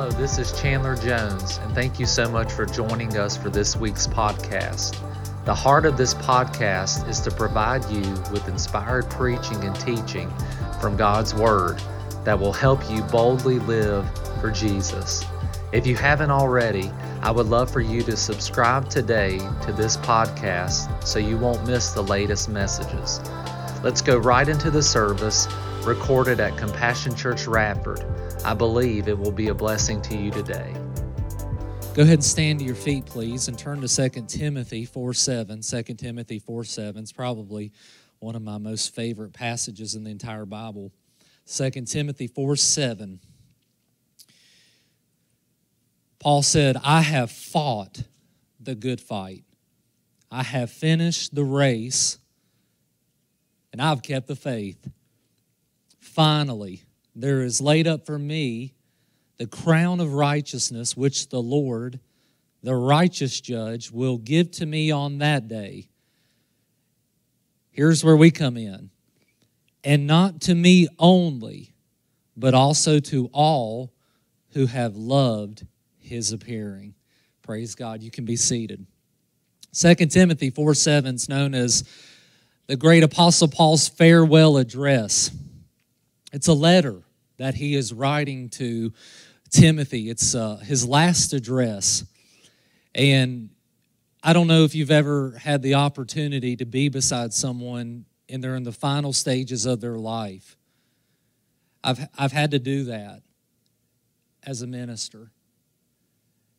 Hello, 0.00 0.12
this 0.12 0.38
is 0.38 0.58
Chandler 0.58 0.96
Jones, 0.96 1.58
and 1.58 1.74
thank 1.74 2.00
you 2.00 2.06
so 2.06 2.26
much 2.26 2.50
for 2.50 2.64
joining 2.64 3.18
us 3.18 3.36
for 3.36 3.50
this 3.50 3.76
week's 3.76 4.06
podcast. 4.06 4.96
The 5.44 5.54
heart 5.54 5.84
of 5.84 5.98
this 5.98 6.14
podcast 6.14 7.06
is 7.06 7.20
to 7.20 7.30
provide 7.30 7.84
you 7.90 8.00
with 8.32 8.48
inspired 8.48 9.10
preaching 9.10 9.62
and 9.62 9.78
teaching 9.78 10.32
from 10.80 10.96
God's 10.96 11.34
Word 11.34 11.82
that 12.24 12.40
will 12.40 12.54
help 12.54 12.80
you 12.90 13.02
boldly 13.02 13.58
live 13.58 14.08
for 14.40 14.50
Jesus. 14.50 15.22
If 15.70 15.86
you 15.86 15.96
haven't 15.96 16.30
already, 16.30 16.90
I 17.20 17.30
would 17.30 17.48
love 17.48 17.70
for 17.70 17.82
you 17.82 18.00
to 18.04 18.16
subscribe 18.16 18.88
today 18.88 19.36
to 19.66 19.72
this 19.74 19.98
podcast 19.98 21.04
so 21.04 21.18
you 21.18 21.36
won't 21.36 21.66
miss 21.66 21.90
the 21.90 22.02
latest 22.02 22.48
messages. 22.48 23.20
Let's 23.84 24.00
go 24.00 24.16
right 24.16 24.48
into 24.48 24.70
the 24.70 24.82
service 24.82 25.46
recorded 25.84 26.40
at 26.40 26.56
Compassion 26.56 27.14
Church 27.16 27.46
Radford. 27.46 28.04
I 28.44 28.54
believe 28.54 29.08
it 29.08 29.18
will 29.18 29.32
be 29.32 29.48
a 29.48 29.54
blessing 29.54 30.02
to 30.02 30.16
you 30.16 30.30
today. 30.30 30.74
Go 31.94 32.02
ahead 32.02 32.14
and 32.14 32.24
stand 32.24 32.60
to 32.60 32.64
your 32.64 32.74
feet, 32.74 33.06
please, 33.06 33.48
and 33.48 33.58
turn 33.58 33.80
to 33.80 33.88
2 33.88 34.26
Timothy 34.26 34.84
4 34.84 35.12
7. 35.12 35.60
2 35.60 35.82
Timothy 35.94 36.38
4 36.38 36.64
7 36.64 37.02
is 37.02 37.12
probably 37.12 37.72
one 38.20 38.36
of 38.36 38.42
my 38.42 38.58
most 38.58 38.94
favorite 38.94 39.32
passages 39.32 39.94
in 39.94 40.04
the 40.04 40.10
entire 40.10 40.44
Bible. 40.44 40.92
2 41.46 41.70
Timothy 41.86 42.26
4 42.26 42.56
7. 42.56 43.20
Paul 46.20 46.42
said, 46.42 46.76
I 46.84 47.00
have 47.00 47.30
fought 47.30 48.02
the 48.60 48.74
good 48.74 49.00
fight. 49.00 49.44
I 50.30 50.42
have 50.42 50.70
finished 50.70 51.34
the 51.34 51.44
race, 51.44 52.18
and 53.72 53.80
I've 53.80 54.02
kept 54.02 54.28
the 54.28 54.36
faith. 54.36 54.86
Finally, 56.10 56.82
there 57.14 57.40
is 57.42 57.60
laid 57.60 57.86
up 57.86 58.04
for 58.04 58.18
me 58.18 58.74
the 59.38 59.46
crown 59.46 60.00
of 60.00 60.12
righteousness, 60.12 60.96
which 60.96 61.28
the 61.28 61.40
Lord, 61.40 62.00
the 62.64 62.74
righteous 62.74 63.40
judge, 63.40 63.92
will 63.92 64.18
give 64.18 64.50
to 64.52 64.66
me 64.66 64.90
on 64.90 65.18
that 65.18 65.46
day. 65.46 65.88
Here's 67.70 68.04
where 68.04 68.16
we 68.16 68.32
come 68.32 68.56
in. 68.56 68.90
And 69.84 70.08
not 70.08 70.40
to 70.42 70.54
me 70.54 70.88
only, 70.98 71.74
but 72.36 72.54
also 72.54 72.98
to 72.98 73.30
all 73.32 73.92
who 74.50 74.66
have 74.66 74.96
loved 74.96 75.64
his 76.00 76.32
appearing. 76.32 76.94
Praise 77.42 77.76
God. 77.76 78.02
You 78.02 78.10
can 78.10 78.24
be 78.24 78.36
seated. 78.36 78.84
2 79.72 79.94
Timothy 79.94 80.50
4 80.50 80.74
7 80.74 81.14
is 81.14 81.28
known 81.28 81.54
as 81.54 81.84
the 82.66 82.76
great 82.76 83.04
Apostle 83.04 83.46
Paul's 83.46 83.88
farewell 83.88 84.56
address. 84.56 85.30
It's 86.32 86.48
a 86.48 86.54
letter 86.54 87.02
that 87.38 87.54
he 87.54 87.74
is 87.74 87.92
writing 87.92 88.48
to 88.50 88.92
Timothy. 89.50 90.10
It's 90.10 90.34
uh, 90.34 90.56
his 90.56 90.86
last 90.86 91.32
address. 91.32 92.04
And 92.94 93.50
I 94.22 94.32
don't 94.32 94.46
know 94.46 94.64
if 94.64 94.74
you've 94.74 94.90
ever 94.90 95.32
had 95.32 95.62
the 95.62 95.74
opportunity 95.74 96.56
to 96.56 96.64
be 96.64 96.88
beside 96.88 97.32
someone 97.32 98.04
and 98.28 98.44
they're 98.44 98.56
in 98.56 98.62
the 98.62 98.72
final 98.72 99.12
stages 99.12 99.66
of 99.66 99.80
their 99.80 99.96
life. 99.96 100.56
I've, 101.82 102.06
I've 102.16 102.32
had 102.32 102.52
to 102.52 102.58
do 102.58 102.84
that 102.84 103.22
as 104.44 104.62
a 104.62 104.66
minister. 104.66 105.32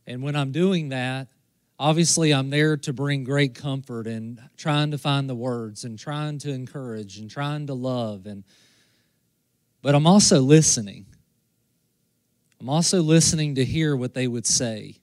And 0.05 0.21
when 0.23 0.35
I'm 0.35 0.51
doing 0.51 0.89
that, 0.89 1.27
obviously 1.79 2.33
I'm 2.33 2.49
there 2.49 2.75
to 2.77 2.93
bring 2.93 3.23
great 3.23 3.55
comfort 3.55 4.07
and 4.07 4.41
trying 4.57 4.91
to 4.91 4.97
find 4.97 5.29
the 5.29 5.35
words 5.35 5.83
and 5.83 5.97
trying 5.97 6.39
to 6.39 6.51
encourage 6.51 7.17
and 7.19 7.29
trying 7.29 7.67
to 7.67 7.73
love 7.73 8.25
and 8.25 8.43
but 9.81 9.95
I'm 9.95 10.07
also 10.07 10.39
listening. 10.41 11.05
I'm 12.59 12.69
also 12.69 13.01
listening 13.01 13.55
to 13.55 13.65
hear 13.65 13.95
what 13.95 14.13
they 14.13 14.27
would 14.27 14.45
say. 14.45 14.97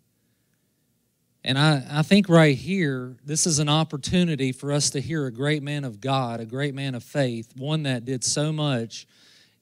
And 1.45 1.59
I, 1.59 1.85
I 1.91 2.03
think 2.03 2.29
right 2.29 2.57
here, 2.57 3.17
this 3.25 3.47
is 3.47 3.59
an 3.59 3.69
opportunity 3.69 4.53
for 4.53 4.73
us 4.73 4.91
to 4.91 5.01
hear 5.01 5.27
a 5.27 5.33
great 5.33 5.63
man 5.63 5.85
of 5.85 6.01
God, 6.01 6.41
a 6.41 6.45
great 6.45 6.75
man 6.75 6.95
of 6.95 7.03
faith, 7.03 7.53
one 7.57 7.85
that 7.85 8.05
did 8.05 8.23
so 8.23 8.53
much 8.53 9.07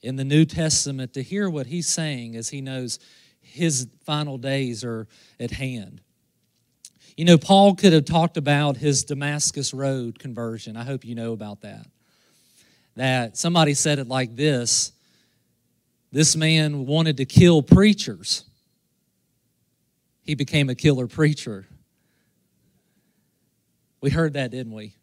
in 0.01 0.15
the 0.15 0.23
New 0.23 0.45
Testament, 0.45 1.13
to 1.13 1.23
hear 1.23 1.49
what 1.49 1.67
he's 1.67 1.87
saying 1.87 2.35
as 2.35 2.49
he 2.49 2.61
knows 2.61 2.99
his 3.41 3.87
final 4.05 4.37
days 4.37 4.83
are 4.83 5.07
at 5.39 5.51
hand. 5.51 6.01
You 7.15 7.25
know, 7.25 7.37
Paul 7.37 7.73
could 7.73 7.93
have 7.93 8.05
talked 8.05 8.37
about 8.37 8.77
his 8.77 9.03
Damascus 9.03 9.73
Road 9.73 10.19
conversion. 10.19 10.77
I 10.77 10.83
hope 10.83 11.03
you 11.03 11.15
know 11.15 11.33
about 11.33 11.61
that. 11.61 11.87
That 12.95 13.37
somebody 13.37 13.73
said 13.73 13.97
it 13.97 14.07
like 14.07 14.35
this 14.35 14.91
this 16.11 16.35
man 16.35 16.85
wanted 16.85 17.17
to 17.17 17.25
kill 17.25 17.61
preachers. 17.61 18.45
He 20.21 20.35
became 20.35 20.69
a 20.69 20.75
killer 20.75 21.07
preacher. 21.07 21.67
We 24.01 24.09
heard 24.09 24.33
that, 24.33 24.51
didn't 24.51 24.73
we? 24.73 24.95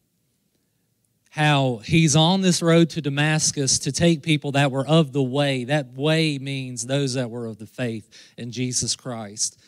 How 1.31 1.81
he's 1.85 2.15
on 2.15 2.43
this 2.43 2.63
road 2.63 2.91
to 2.91 3.01
Damascus 3.01 3.81
to 3.81 3.93
take 3.93 4.23
people 4.23 4.53
that 4.53 4.71
were 4.71 4.87
of 4.87 5.13
the 5.13 5.23
way. 5.23 5.65
That 5.65 5.95
way 5.95 6.39
means 6.39 6.87
those 6.87 7.15
that 7.15 7.31
were 7.31 7.47
of 7.47 7.59
the 7.59 7.67
faith 7.67 8.09
in 8.39 8.53
Jesus 8.53 8.95
Christ. 8.95 9.61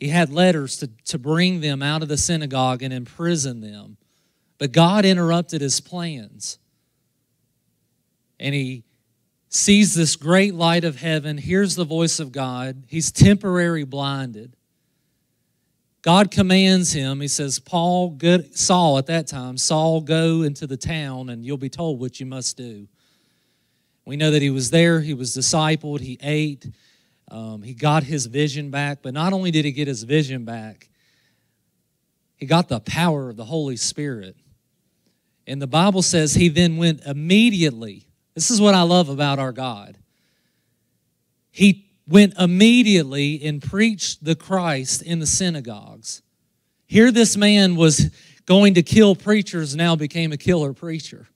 He 0.00 0.08
had 0.08 0.30
letters 0.30 0.78
to, 0.78 0.88
to 1.06 1.18
bring 1.18 1.60
them 1.60 1.82
out 1.82 2.02
of 2.02 2.08
the 2.08 2.16
synagogue 2.16 2.82
and 2.82 2.92
imprison 2.92 3.60
them. 3.60 3.96
But 4.58 4.72
God 4.72 5.04
interrupted 5.04 5.60
his 5.60 5.80
plans. 5.80 6.58
And 8.40 8.54
he 8.54 8.82
sees 9.54 9.94
this 9.94 10.16
great 10.16 10.54
light 10.54 10.82
of 10.82 10.96
heaven, 10.96 11.36
hears 11.36 11.76
the 11.76 11.84
voice 11.84 12.18
of 12.18 12.32
God. 12.32 12.84
He's 12.88 13.12
temporarily 13.12 13.84
blinded. 13.84 14.56
God 16.00 16.30
commands 16.30 16.94
him. 16.94 17.20
He 17.20 17.28
says, 17.28 17.58
Paul, 17.58 18.10
good, 18.10 18.56
Saul 18.58 18.96
at 18.96 19.06
that 19.06 19.26
time, 19.26 19.58
Saul, 19.58 20.00
go 20.00 20.40
into 20.40 20.66
the 20.66 20.78
town 20.78 21.28
and 21.28 21.44
you'll 21.44 21.58
be 21.58 21.68
told 21.68 22.00
what 22.00 22.18
you 22.18 22.24
must 22.24 22.56
do. 22.56 22.88
We 24.06 24.16
know 24.16 24.30
that 24.30 24.40
he 24.40 24.48
was 24.48 24.70
there, 24.70 25.00
he 25.00 25.12
was 25.12 25.36
discipled, 25.36 26.00
he 26.00 26.18
ate, 26.22 26.66
um, 27.30 27.62
he 27.62 27.74
got 27.74 28.04
his 28.04 28.24
vision 28.24 28.70
back. 28.70 29.00
But 29.02 29.12
not 29.12 29.34
only 29.34 29.50
did 29.50 29.66
he 29.66 29.72
get 29.72 29.86
his 29.86 30.02
vision 30.02 30.46
back, 30.46 30.88
he 32.36 32.46
got 32.46 32.70
the 32.70 32.80
power 32.80 33.28
of 33.28 33.36
the 33.36 33.44
Holy 33.44 33.76
Spirit. 33.76 34.34
And 35.46 35.60
the 35.60 35.66
Bible 35.66 36.00
says 36.00 36.34
he 36.34 36.48
then 36.48 36.78
went 36.78 37.02
immediately 37.04 38.06
this 38.34 38.50
is 38.50 38.60
what 38.60 38.74
I 38.74 38.82
love 38.82 39.08
about 39.08 39.38
our 39.38 39.52
God. 39.52 39.98
He 41.50 41.86
went 42.08 42.34
immediately 42.38 43.44
and 43.44 43.62
preached 43.62 44.24
the 44.24 44.34
Christ 44.34 45.02
in 45.02 45.18
the 45.18 45.26
synagogues. 45.26 46.22
Here, 46.86 47.10
this 47.10 47.36
man 47.36 47.76
was 47.76 48.10
going 48.46 48.74
to 48.74 48.82
kill 48.82 49.14
preachers, 49.14 49.76
now 49.76 49.96
became 49.96 50.32
a 50.32 50.36
killer 50.36 50.72
preacher. 50.72 51.28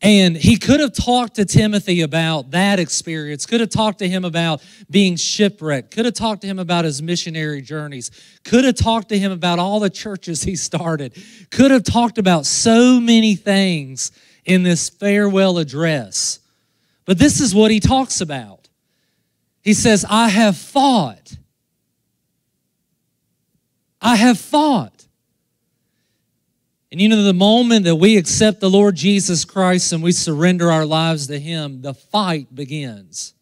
And 0.00 0.36
he 0.36 0.56
could 0.56 0.80
have 0.80 0.92
talked 0.92 1.36
to 1.36 1.44
Timothy 1.44 2.00
about 2.00 2.50
that 2.50 2.80
experience, 2.80 3.46
could 3.46 3.60
have 3.60 3.70
talked 3.70 4.00
to 4.00 4.08
him 4.08 4.24
about 4.24 4.60
being 4.90 5.14
shipwrecked, 5.14 5.92
could 5.92 6.04
have 6.04 6.14
talked 6.14 6.40
to 6.42 6.48
him 6.48 6.58
about 6.58 6.84
his 6.84 7.00
missionary 7.00 7.62
journeys, 7.62 8.10
could 8.44 8.64
have 8.64 8.74
talked 8.74 9.10
to 9.10 9.18
him 9.18 9.30
about 9.30 9.60
all 9.60 9.78
the 9.78 9.90
churches 9.90 10.42
he 10.42 10.56
started, 10.56 11.16
could 11.50 11.70
have 11.70 11.84
talked 11.84 12.18
about 12.18 12.46
so 12.46 12.98
many 12.98 13.36
things 13.36 14.10
in 14.44 14.62
this 14.62 14.88
farewell 14.88 15.58
address. 15.58 16.40
But 17.04 17.18
this 17.18 17.40
is 17.40 17.54
what 17.54 17.70
he 17.70 17.80
talks 17.80 18.20
about. 18.20 18.68
He 19.62 19.74
says, 19.74 20.04
I 20.08 20.28
have 20.28 20.56
fought. 20.56 21.36
I 24.00 24.16
have 24.16 24.38
fought. 24.38 25.06
And 26.90 27.00
you 27.00 27.08
know, 27.08 27.22
the 27.22 27.32
moment 27.32 27.86
that 27.86 27.96
we 27.96 28.18
accept 28.18 28.60
the 28.60 28.68
Lord 28.68 28.96
Jesus 28.96 29.46
Christ 29.46 29.94
and 29.94 30.02
we 30.02 30.12
surrender 30.12 30.70
our 30.70 30.84
lives 30.84 31.26
to 31.28 31.40
Him, 31.40 31.80
the 31.80 31.94
fight 31.94 32.54
begins. 32.54 33.32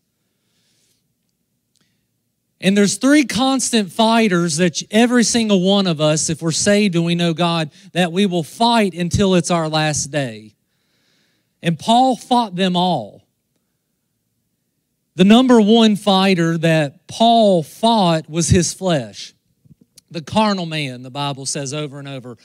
And 2.60 2.76
there's 2.76 2.96
three 2.96 3.24
constant 3.24 3.90
fighters 3.90 4.58
that 4.58 4.82
every 4.92 5.24
single 5.24 5.62
one 5.62 5.86
of 5.86 6.00
us, 6.00 6.30
if 6.30 6.42
we're 6.42 6.52
saved 6.52 6.94
and 6.94 7.04
we 7.04 7.14
know 7.16 7.32
God, 7.32 7.70
that 7.92 8.12
we 8.12 8.24
will 8.26 8.44
fight 8.44 8.94
until 8.94 9.34
it's 9.34 9.50
our 9.50 9.68
last 9.68 10.12
day. 10.12 10.54
And 11.62 11.78
Paul 11.78 12.16
fought 12.16 12.56
them 12.56 12.76
all. 12.76 13.26
The 15.16 15.24
number 15.24 15.60
one 15.60 15.96
fighter 15.96 16.56
that 16.58 17.06
Paul 17.06 17.62
fought 17.62 18.30
was 18.30 18.48
his 18.48 18.72
flesh, 18.72 19.34
the 20.10 20.22
carnal 20.22 20.66
man, 20.66 21.02
the 21.02 21.10
Bible 21.10 21.46
says 21.46 21.74
over 21.74 21.98
and 21.98 22.08
over. 22.08 22.38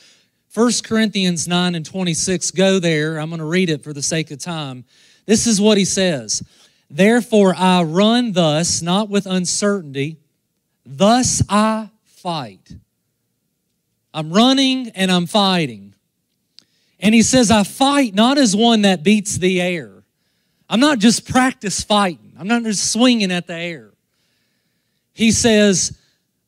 1 0.53 0.71
Corinthians 0.83 1.47
9 1.47 1.75
and 1.75 1.85
26, 1.85 2.51
go 2.51 2.79
there. 2.79 3.17
I'm 3.17 3.29
going 3.29 3.39
to 3.39 3.45
read 3.45 3.69
it 3.69 3.83
for 3.83 3.93
the 3.93 4.01
sake 4.01 4.31
of 4.31 4.39
time. 4.39 4.85
This 5.25 5.47
is 5.47 5.59
what 5.59 5.77
he 5.77 5.85
says 5.85 6.43
Therefore 6.89 7.55
I 7.57 7.83
run 7.83 8.33
thus, 8.33 8.81
not 8.81 9.09
with 9.09 9.25
uncertainty, 9.25 10.17
thus 10.85 11.41
I 11.49 11.89
fight. 12.03 12.75
I'm 14.13 14.31
running 14.31 14.89
and 14.89 15.11
I'm 15.11 15.25
fighting. 15.25 15.94
And 16.99 17.13
he 17.13 17.21
says, 17.21 17.51
I 17.51 17.63
fight 17.63 18.13
not 18.13 18.37
as 18.37 18.55
one 18.55 18.83
that 18.83 19.03
beats 19.03 19.37
the 19.37 19.61
air. 19.61 20.03
I'm 20.69 20.79
not 20.79 20.99
just 20.99 21.29
practice 21.29 21.83
fighting, 21.83 22.33
I'm 22.39 22.47
not 22.47 22.63
just 22.63 22.91
swinging 22.91 23.31
at 23.31 23.47
the 23.47 23.55
air. 23.55 23.91
he 25.13 25.31
says, 25.31 25.97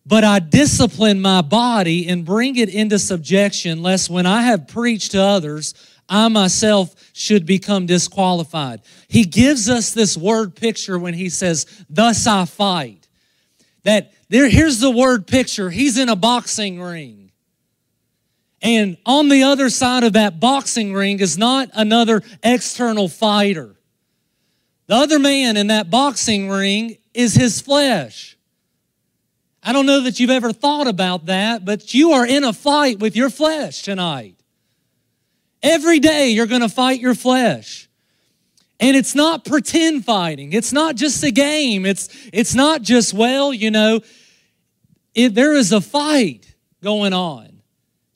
But 0.05 0.23
I 0.23 0.39
discipline 0.39 1.21
my 1.21 1.41
body 1.41 2.07
and 2.07 2.25
bring 2.25 2.55
it 2.55 2.69
into 2.69 2.97
subjection, 2.99 3.83
lest 3.83 4.09
when 4.09 4.25
I 4.25 4.41
have 4.43 4.67
preached 4.67 5.11
to 5.11 5.21
others, 5.21 5.73
I 6.09 6.27
myself 6.29 6.95
should 7.13 7.45
become 7.45 7.85
disqualified. 7.85 8.81
He 9.07 9.25
gives 9.25 9.69
us 9.69 9.91
this 9.91 10.17
word 10.17 10.55
picture 10.55 10.97
when 10.97 11.13
he 11.13 11.29
says, 11.29 11.65
Thus 11.89 12.25
I 12.25 12.45
fight. 12.45 13.07
That 13.83 14.13
there, 14.29 14.49
here's 14.49 14.79
the 14.79 14.91
word 14.91 15.27
picture. 15.27 15.69
He's 15.69 15.97
in 15.97 16.09
a 16.09 16.15
boxing 16.15 16.81
ring. 16.81 17.26
And 18.61 18.97
on 19.05 19.29
the 19.29 19.43
other 19.43 19.69
side 19.69 20.03
of 20.03 20.13
that 20.13 20.39
boxing 20.39 20.93
ring 20.93 21.19
is 21.19 21.37
not 21.37 21.69
another 21.73 22.23
external 22.43 23.07
fighter. 23.07 23.75
The 24.87 24.95
other 24.95 25.19
man 25.19 25.57
in 25.57 25.67
that 25.67 25.89
boxing 25.89 26.49
ring 26.49 26.97
is 27.13 27.35
his 27.35 27.61
flesh. 27.61 28.37
I 29.61 29.73
don't 29.73 29.85
know 29.85 30.01
that 30.01 30.19
you've 30.19 30.29
ever 30.29 30.53
thought 30.53 30.87
about 30.87 31.25
that, 31.25 31.65
but 31.65 31.93
you 31.93 32.13
are 32.13 32.25
in 32.25 32.43
a 32.43 32.53
fight 32.53 32.99
with 32.99 33.15
your 33.15 33.29
flesh 33.29 33.81
tonight. 33.81 34.35
Every 35.61 35.99
day 35.99 36.29
you're 36.29 36.45
going 36.45 36.61
to 36.61 36.69
fight 36.69 36.99
your 36.99 37.15
flesh. 37.15 37.89
And 38.79 38.95
it's 38.95 39.15
not 39.15 39.43
pretend 39.43 40.05
fighting. 40.05 40.53
It's 40.53 40.71
not 40.71 40.95
just 40.95 41.23
a 41.23 41.31
game. 41.31 41.85
It's, 41.85 42.09
it's 42.31 42.53
not 42.53 42.81
just, 42.81 43.13
well, 43.13 43.51
you 43.51 43.71
know, 43.71 44.01
it, 45.15 45.33
there 45.33 45.53
is 45.53 45.71
a 45.71 45.81
fight 45.81 46.55
going 46.81 47.11
on. 47.11 47.46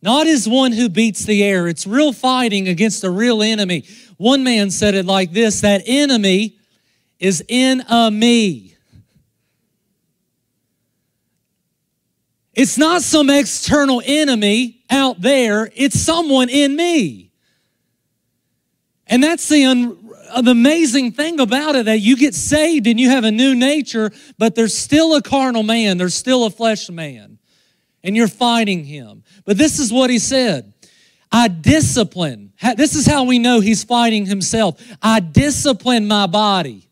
Not 0.01 0.27
as 0.27 0.48
one 0.48 0.71
who 0.71 0.89
beats 0.89 1.25
the 1.25 1.44
air. 1.44 1.68
It's 1.68 1.86
real 1.86 2.12
fighting 2.12 2.68
against 2.68 3.03
a 3.03 3.09
real 3.09 3.44
enemy. 3.44 3.86
One 4.18 4.44
man 4.44 4.71
said 4.71 4.95
it 4.95 5.06
like 5.06 5.31
this 5.31 5.62
that 5.62 5.83
enemy 5.86 6.57
is 7.19 7.44
in 7.48 7.83
a 7.88 8.09
me. 8.09 8.71
It's 12.53 12.77
not 12.77 13.01
some 13.01 13.30
external 13.30 14.01
enemy 14.06 14.81
out 14.89 15.21
there, 15.21 15.71
it's 15.74 16.00
someone 16.00 16.50
in 16.50 16.75
me. 16.75 17.31
And 19.07 19.24
that's 19.24 19.48
the, 19.48 19.65
un, 19.65 19.98
the 20.42 20.51
amazing 20.51 21.13
thing 21.13 21.39
about 21.39 21.75
it 21.75 21.86
that 21.86 22.00
you 22.00 22.18
get 22.18 22.36
saved 22.36 22.88
and 22.88 23.00
you 23.00 23.09
have 23.09 23.24
a 23.24 23.31
new 23.31 23.56
nature, 23.56 24.12
but 24.38 24.56
there's 24.56 24.77
still 24.77 25.15
a 25.15 25.21
carnal 25.21 25.63
man, 25.63 25.98
there's 25.98 26.15
still 26.15 26.45
a 26.45 26.50
flesh 26.50 26.89
man, 26.89 27.38
and 28.03 28.15
you're 28.15 28.27
fighting 28.27 28.83
him. 28.83 29.24
But 29.45 29.57
this 29.57 29.80
is 29.80 29.92
what 29.92 30.09
he 30.09 30.19
said 30.19 30.74
I 31.31 31.48
discipline. 31.48 32.53
This 32.75 32.95
is 32.95 33.06
how 33.06 33.24
we 33.24 33.39
know 33.39 33.59
he's 33.59 33.83
fighting 33.83 34.25
himself. 34.25 34.81
I 35.01 35.19
discipline 35.19 36.07
my 36.07 36.27
body, 36.27 36.89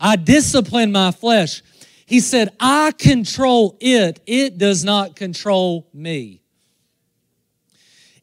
I 0.00 0.16
discipline 0.16 0.92
my 0.92 1.10
flesh. 1.10 1.62
He 2.04 2.20
said, 2.20 2.54
I 2.60 2.92
control 2.98 3.78
it, 3.80 4.20
it 4.26 4.58
does 4.58 4.84
not 4.84 5.16
control 5.16 5.88
me. 5.94 6.42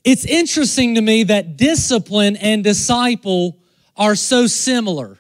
It's 0.03 0.25
interesting 0.25 0.95
to 0.95 1.01
me 1.01 1.23
that 1.23 1.57
discipline 1.57 2.35
and 2.35 2.63
disciple 2.63 3.57
are 3.97 4.15
so 4.15 4.47
similar. 4.47 5.19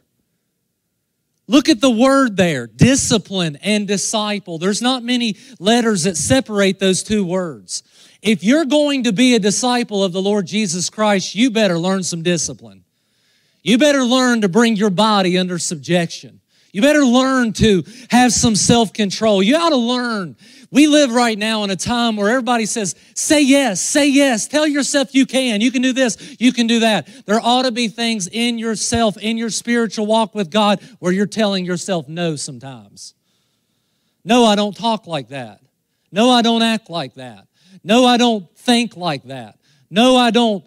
Look 1.49 1.67
at 1.67 1.81
the 1.81 1.89
word 1.89 2.37
there 2.37 2.67
discipline 2.67 3.55
and 3.63 3.87
disciple. 3.87 4.59
There's 4.59 4.83
not 4.83 5.01
many 5.01 5.35
letters 5.59 6.03
that 6.03 6.15
separate 6.15 6.77
those 6.77 7.01
two 7.01 7.25
words. 7.25 7.81
If 8.21 8.43
you're 8.43 8.65
going 8.65 9.05
to 9.05 9.11
be 9.11 9.33
a 9.33 9.39
disciple 9.39 10.03
of 10.03 10.13
the 10.13 10.21
Lord 10.21 10.45
Jesus 10.45 10.91
Christ, 10.91 11.33
you 11.33 11.49
better 11.49 11.79
learn 11.79 12.03
some 12.03 12.21
discipline. 12.21 12.83
You 13.63 13.79
better 13.79 14.03
learn 14.03 14.41
to 14.41 14.47
bring 14.47 14.75
your 14.75 14.91
body 14.91 15.39
under 15.39 15.57
subjection. 15.57 16.38
You 16.71 16.81
better 16.81 17.05
learn 17.05 17.53
to 17.53 17.83
have 18.09 18.31
some 18.31 18.55
self 18.55 18.93
control. 18.93 19.41
You 19.41 19.57
ought 19.57 19.69
to 19.69 19.75
learn 19.75 20.35
we 20.71 20.85
live 20.85 21.11
right 21.11 21.37
now 21.37 21.63
in 21.63 21.71
a 21.71 21.75
time 21.75 22.15
where 22.15 22.29
everybody 22.29 22.67
says, 22.67 22.95
say 23.15 23.41
yes, 23.41 23.81
say 23.81 24.07
yes, 24.07 24.47
tell 24.47 24.67
yourself 24.67 25.15
you 25.15 25.25
can, 25.25 25.61
you 25.61 25.71
can 25.71 25.81
do 25.81 25.93
this, 25.93 26.35
you 26.39 26.53
can 26.53 26.67
do 26.67 26.81
that. 26.81 27.07
There 27.25 27.39
ought 27.41 27.63
to 27.63 27.71
be 27.71 27.87
things 27.87 28.27
in 28.27 28.59
yourself, 28.59 29.17
in 29.17 29.37
your 29.37 29.49
spiritual 29.49 30.05
walk 30.05 30.35
with 30.35 30.51
God, 30.51 30.79
where 30.99 31.11
you're 31.11 31.25
telling 31.25 31.65
yourself 31.65 32.07
no 32.07 32.35
sometimes. 32.35 33.15
No, 34.23 34.45
I 34.45 34.55
don't 34.55 34.77
talk 34.77 35.07
like 35.07 35.29
that. 35.29 35.61
No, 36.11 36.29
I 36.29 36.43
don't 36.43 36.61
act 36.61 36.89
like 36.89 37.15
that. 37.15 37.47
No, 37.83 38.05
I 38.05 38.17
don't 38.17 38.47
think 38.57 38.95
like 38.95 39.23
that. 39.23 39.57
No, 39.89 40.17
I 40.17 40.29
don't 40.29 40.63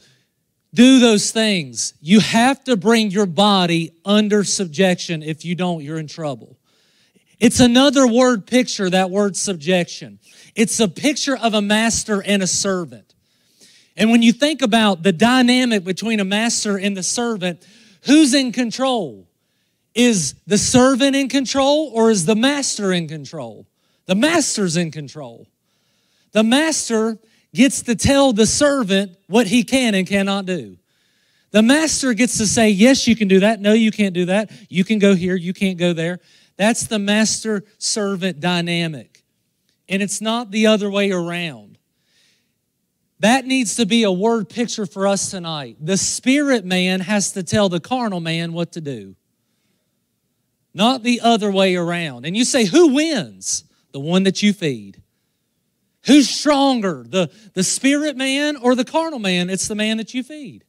do 0.74 0.98
those 1.00 1.30
things. 1.30 1.94
You 2.00 2.20
have 2.20 2.64
to 2.64 2.76
bring 2.76 3.10
your 3.10 3.26
body 3.26 3.92
under 4.04 4.42
subjection. 4.44 5.22
If 5.22 5.44
you 5.44 5.54
don't, 5.54 5.82
you're 5.82 5.98
in 5.98 6.06
trouble. 6.06 6.56
It's 7.38 7.60
another 7.60 8.06
word 8.06 8.46
picture, 8.46 8.88
that 8.88 9.10
word 9.10 9.36
subjection. 9.36 10.18
It's 10.54 10.78
a 10.80 10.88
picture 10.88 11.36
of 11.36 11.54
a 11.54 11.62
master 11.62 12.22
and 12.22 12.42
a 12.42 12.46
servant. 12.46 13.14
And 13.96 14.10
when 14.10 14.22
you 14.22 14.32
think 14.32 14.62
about 14.62 15.02
the 15.02 15.12
dynamic 15.12 15.84
between 15.84 16.20
a 16.20 16.24
master 16.24 16.78
and 16.78 16.96
the 16.96 17.02
servant, 17.02 17.66
who's 18.04 18.32
in 18.32 18.52
control? 18.52 19.28
Is 19.94 20.34
the 20.46 20.56
servant 20.56 21.14
in 21.14 21.28
control 21.28 21.90
or 21.92 22.10
is 22.10 22.24
the 22.24 22.36
master 22.36 22.92
in 22.92 23.08
control? 23.08 23.66
The 24.06 24.14
master's 24.14 24.76
in 24.76 24.90
control. 24.90 25.46
The 26.32 26.42
master 26.42 27.18
gets 27.54 27.82
to 27.82 27.94
tell 27.94 28.32
the 28.32 28.46
servant 28.46 29.16
what 29.26 29.46
he 29.46 29.62
can 29.62 29.94
and 29.94 30.06
cannot 30.06 30.46
do. 30.46 30.78
The 31.50 31.62
master 31.62 32.14
gets 32.14 32.38
to 32.38 32.46
say, 32.46 32.70
Yes, 32.70 33.06
you 33.06 33.14
can 33.14 33.28
do 33.28 33.40
that. 33.40 33.60
No, 33.60 33.72
you 33.72 33.90
can't 33.90 34.14
do 34.14 34.24
that. 34.26 34.50
You 34.70 34.84
can 34.84 34.98
go 34.98 35.14
here. 35.14 35.36
You 35.36 35.52
can't 35.52 35.78
go 35.78 35.92
there. 35.92 36.20
That's 36.56 36.86
the 36.86 36.98
master 36.98 37.64
servant 37.78 38.40
dynamic. 38.40 39.22
And 39.88 40.02
it's 40.02 40.20
not 40.20 40.50
the 40.50 40.66
other 40.66 40.90
way 40.90 41.10
around. 41.10 41.78
That 43.20 43.46
needs 43.46 43.76
to 43.76 43.86
be 43.86 44.02
a 44.02 44.10
word 44.10 44.48
picture 44.48 44.86
for 44.86 45.06
us 45.06 45.30
tonight. 45.30 45.76
The 45.80 45.96
spirit 45.96 46.64
man 46.64 47.00
has 47.00 47.32
to 47.32 47.42
tell 47.42 47.68
the 47.68 47.78
carnal 47.78 48.18
man 48.18 48.52
what 48.52 48.72
to 48.72 48.80
do, 48.80 49.14
not 50.74 51.02
the 51.02 51.20
other 51.20 51.50
way 51.52 51.76
around. 51.76 52.26
And 52.26 52.36
you 52.36 52.44
say, 52.44 52.64
who 52.64 52.94
wins? 52.94 53.64
The 53.92 54.00
one 54.00 54.24
that 54.24 54.42
you 54.42 54.52
feed. 54.52 55.02
Who's 56.06 56.28
stronger, 56.28 57.04
the, 57.06 57.30
the 57.54 57.62
spirit 57.62 58.16
man 58.16 58.56
or 58.56 58.74
the 58.74 58.84
carnal 58.84 59.18
man? 59.18 59.50
It's 59.50 59.68
the 59.68 59.74
man 59.74 59.98
that 59.98 60.14
you 60.14 60.22
feed. 60.22 60.64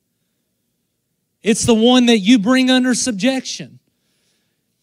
It's 1.41 1.65
the 1.65 1.74
one 1.74 2.06
that 2.06 2.19
you 2.19 2.39
bring 2.39 2.69
under 2.69 2.94
subjection. 2.94 3.80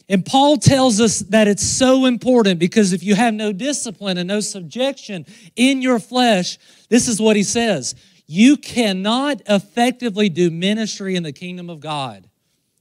And 0.08 0.26
Paul 0.26 0.56
tells 0.56 1.00
us 1.00 1.20
that 1.20 1.46
it's 1.46 1.62
so 1.62 2.04
important 2.04 2.58
because 2.58 2.92
if 2.92 3.04
you 3.04 3.14
have 3.14 3.32
no 3.32 3.52
discipline 3.52 4.18
and 4.18 4.26
no 4.26 4.40
subjection 4.40 5.24
in 5.54 5.80
your 5.80 6.00
flesh, 6.00 6.58
this 6.88 7.06
is 7.06 7.20
what 7.20 7.36
he 7.36 7.44
says 7.44 7.94
you 8.26 8.56
cannot 8.56 9.40
effectively 9.48 10.28
do 10.28 10.50
ministry 10.50 11.16
in 11.16 11.22
the 11.22 11.32
kingdom 11.32 11.70
of 11.70 11.80
God. 11.80 12.28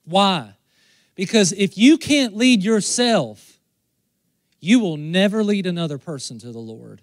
Why? 0.06 0.54
Because 1.16 1.54
if 1.54 1.78
you 1.78 1.98
can't 1.98 2.36
lead 2.36 2.64
yourself, 2.64 3.60
you 4.60 4.80
will 4.80 4.98
never 4.98 5.44
lead 5.44 5.66
another 5.66 5.98
person 5.98 6.40
to 6.40 6.52
the 6.52 6.60
Lord. 6.60 7.02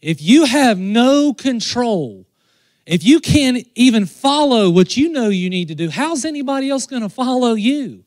If 0.00 0.22
you 0.22 0.44
have 0.44 0.78
no 0.78 1.34
control, 1.34 2.26
if 2.86 3.04
you 3.04 3.20
can't 3.20 3.66
even 3.74 4.06
follow 4.06 4.70
what 4.70 4.96
you 4.96 5.08
know 5.08 5.28
you 5.28 5.50
need 5.50 5.68
to 5.68 5.74
do, 5.74 5.90
how's 5.90 6.24
anybody 6.24 6.70
else 6.70 6.86
going 6.86 7.02
to 7.02 7.08
follow 7.08 7.54
you? 7.54 8.04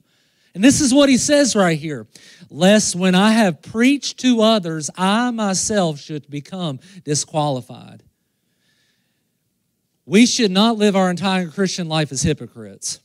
And 0.53 0.63
this 0.63 0.81
is 0.81 0.93
what 0.93 1.09
he 1.09 1.17
says 1.17 1.55
right 1.55 1.77
here 1.77 2.07
lest 2.49 2.95
when 2.95 3.13
I 3.13 3.31
have 3.31 3.61
preached 3.61 4.19
to 4.21 4.41
others, 4.41 4.89
I 4.97 5.29
myself 5.31 5.99
should 5.99 6.29
become 6.29 6.79
disqualified. 7.03 8.03
We 10.05 10.25
should 10.25 10.49
not 10.49 10.77
live 10.77 10.95
our 10.95 11.11
entire 11.11 11.49
Christian 11.49 11.87
life 11.87 12.11
as 12.11 12.23
hypocrites. 12.23 12.99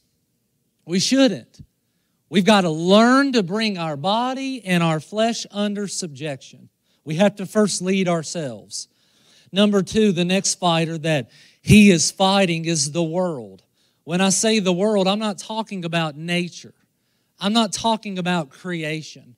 We 0.86 0.98
shouldn't. 0.98 1.60
We've 2.30 2.44
got 2.44 2.62
to 2.62 2.70
learn 2.70 3.34
to 3.34 3.42
bring 3.42 3.76
our 3.76 3.96
body 3.96 4.64
and 4.64 4.82
our 4.82 5.00
flesh 5.00 5.46
under 5.50 5.86
subjection. 5.86 6.70
We 7.04 7.16
have 7.16 7.36
to 7.36 7.46
first 7.46 7.82
lead 7.82 8.08
ourselves. 8.08 8.88
Number 9.52 9.82
two, 9.82 10.12
the 10.12 10.24
next 10.24 10.56
fighter 10.56 10.98
that 10.98 11.30
he 11.62 11.90
is 11.90 12.10
fighting 12.10 12.64
is 12.64 12.92
the 12.92 13.02
world. 13.02 13.62
When 14.04 14.20
I 14.20 14.30
say 14.30 14.58
the 14.58 14.72
world, 14.72 15.06
I'm 15.06 15.18
not 15.18 15.38
talking 15.38 15.84
about 15.84 16.16
nature. 16.16 16.74
I'm 17.38 17.52
not 17.52 17.72
talking 17.72 18.18
about 18.18 18.50
creation. 18.50 19.36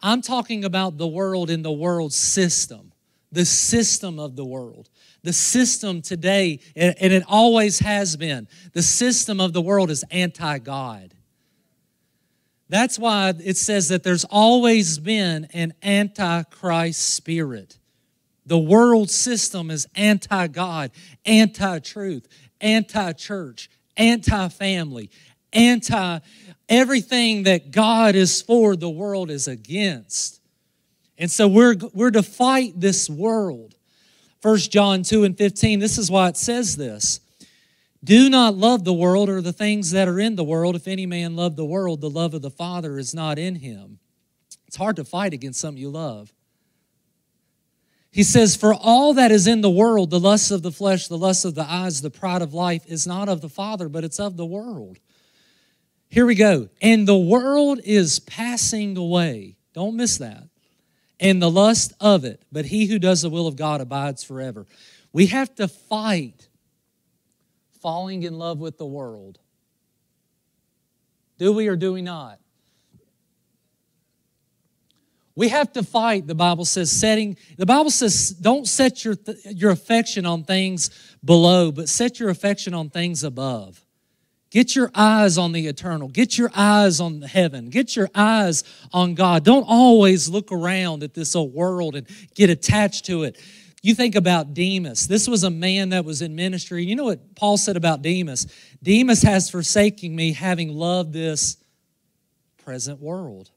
I'm 0.00 0.20
talking 0.20 0.64
about 0.64 0.98
the 0.98 1.06
world 1.06 1.50
in 1.50 1.62
the 1.62 1.72
world 1.72 2.12
system, 2.12 2.92
the 3.32 3.44
system 3.44 4.18
of 4.18 4.36
the 4.36 4.44
world. 4.44 4.90
The 5.22 5.32
system 5.32 6.02
today, 6.02 6.60
and 6.76 6.94
it 7.00 7.24
always 7.26 7.78
has 7.78 8.14
been, 8.14 8.46
the 8.74 8.82
system 8.82 9.40
of 9.40 9.54
the 9.54 9.62
world 9.62 9.90
is 9.90 10.04
anti 10.10 10.58
God. 10.58 11.13
That's 12.68 12.98
why 12.98 13.34
it 13.44 13.56
says 13.56 13.88
that 13.88 14.02
there's 14.02 14.24
always 14.24 14.98
been 14.98 15.46
an 15.52 15.74
antichrist 15.82 17.14
spirit. 17.14 17.78
The 18.46 18.58
world 18.58 19.10
system 19.10 19.70
is 19.70 19.86
anti 19.94 20.46
God, 20.48 20.90
anti 21.24 21.78
truth, 21.80 22.26
anti 22.60 23.12
church, 23.12 23.70
anti 23.96 24.48
family, 24.48 25.10
anti 25.52 26.18
everything 26.68 27.44
that 27.44 27.70
God 27.70 28.14
is 28.14 28.42
for, 28.42 28.76
the 28.76 28.90
world 28.90 29.30
is 29.30 29.48
against. 29.48 30.40
And 31.18 31.30
so 31.30 31.46
we're, 31.46 31.76
we're 31.92 32.10
to 32.10 32.22
fight 32.22 32.80
this 32.80 33.08
world. 33.08 33.74
1 34.42 34.58
John 34.58 35.02
2 35.02 35.24
and 35.24 35.38
15, 35.38 35.78
this 35.78 35.96
is 35.96 36.10
why 36.10 36.28
it 36.28 36.36
says 36.36 36.76
this. 36.76 37.20
Do 38.04 38.28
not 38.28 38.54
love 38.54 38.84
the 38.84 38.92
world 38.92 39.30
or 39.30 39.40
the 39.40 39.52
things 39.52 39.90
that 39.92 40.08
are 40.08 40.20
in 40.20 40.36
the 40.36 40.44
world. 40.44 40.76
If 40.76 40.86
any 40.86 41.06
man 41.06 41.36
love 41.36 41.56
the 41.56 41.64
world, 41.64 42.02
the 42.02 42.10
love 42.10 42.34
of 42.34 42.42
the 42.42 42.50
Father 42.50 42.98
is 42.98 43.14
not 43.14 43.38
in 43.38 43.56
him. 43.56 43.98
It's 44.66 44.76
hard 44.76 44.96
to 44.96 45.04
fight 45.04 45.32
against 45.32 45.60
something 45.60 45.80
you 45.80 45.88
love. 45.88 46.30
He 48.10 48.22
says, 48.22 48.56
For 48.56 48.74
all 48.74 49.14
that 49.14 49.32
is 49.32 49.46
in 49.46 49.62
the 49.62 49.70
world, 49.70 50.10
the 50.10 50.20
lust 50.20 50.50
of 50.50 50.62
the 50.62 50.70
flesh, 50.70 51.08
the 51.08 51.16
lust 51.16 51.44
of 51.44 51.54
the 51.54 51.64
eyes, 51.68 52.02
the 52.02 52.10
pride 52.10 52.42
of 52.42 52.52
life, 52.52 52.84
is 52.86 53.06
not 53.06 53.28
of 53.28 53.40
the 53.40 53.48
Father, 53.48 53.88
but 53.88 54.04
it's 54.04 54.20
of 54.20 54.36
the 54.36 54.46
world. 54.46 54.98
Here 56.10 56.26
we 56.26 56.34
go. 56.34 56.68
And 56.82 57.08
the 57.08 57.16
world 57.16 57.80
is 57.84 58.20
passing 58.20 58.96
away. 58.96 59.56
Don't 59.72 59.96
miss 59.96 60.18
that. 60.18 60.44
And 61.18 61.40
the 61.40 61.50
lust 61.50 61.94
of 62.00 62.24
it. 62.24 62.42
But 62.52 62.66
he 62.66 62.86
who 62.86 62.98
does 62.98 63.22
the 63.22 63.30
will 63.30 63.46
of 63.46 63.56
God 63.56 63.80
abides 63.80 64.22
forever. 64.22 64.66
We 65.12 65.26
have 65.26 65.54
to 65.56 65.66
fight 65.66 66.48
falling 67.84 68.22
in 68.22 68.38
love 68.38 68.60
with 68.60 68.78
the 68.78 68.86
world. 68.86 69.38
Do 71.36 71.52
we 71.52 71.68
or 71.68 71.76
do 71.76 71.92
we 71.92 72.00
not? 72.00 72.38
We 75.36 75.50
have 75.50 75.70
to 75.74 75.82
fight, 75.82 76.26
the 76.26 76.34
Bible 76.34 76.64
says, 76.64 76.90
setting, 76.90 77.36
the 77.58 77.66
Bible 77.66 77.90
says, 77.90 78.30
don't 78.30 78.66
set 78.66 79.04
your, 79.04 79.16
your 79.50 79.70
affection 79.70 80.24
on 80.24 80.44
things 80.44 80.88
below, 81.22 81.70
but 81.72 81.90
set 81.90 82.18
your 82.18 82.30
affection 82.30 82.72
on 82.72 82.88
things 82.88 83.22
above. 83.22 83.84
Get 84.50 84.74
your 84.74 84.90
eyes 84.94 85.36
on 85.36 85.52
the 85.52 85.66
eternal. 85.66 86.08
Get 86.08 86.38
your 86.38 86.50
eyes 86.54 87.00
on 87.00 87.20
heaven. 87.20 87.68
Get 87.68 87.96
your 87.96 88.08
eyes 88.14 88.64
on 88.94 89.14
God. 89.14 89.44
Don't 89.44 89.66
always 89.68 90.30
look 90.30 90.50
around 90.50 91.02
at 91.02 91.12
this 91.12 91.36
old 91.36 91.52
world 91.52 91.96
and 91.96 92.06
get 92.34 92.48
attached 92.48 93.04
to 93.06 93.24
it. 93.24 93.36
You 93.84 93.94
think 93.94 94.14
about 94.14 94.54
Demas. 94.54 95.06
This 95.06 95.28
was 95.28 95.44
a 95.44 95.50
man 95.50 95.90
that 95.90 96.06
was 96.06 96.22
in 96.22 96.34
ministry. 96.34 96.86
You 96.86 96.96
know 96.96 97.04
what 97.04 97.34
Paul 97.34 97.58
said 97.58 97.76
about 97.76 98.00
Demas? 98.00 98.46
Demas 98.82 99.20
has 99.20 99.50
forsaken 99.50 100.16
me, 100.16 100.32
having 100.32 100.70
loved 100.70 101.12
this 101.12 101.58
present 102.56 102.98
world. 102.98 103.50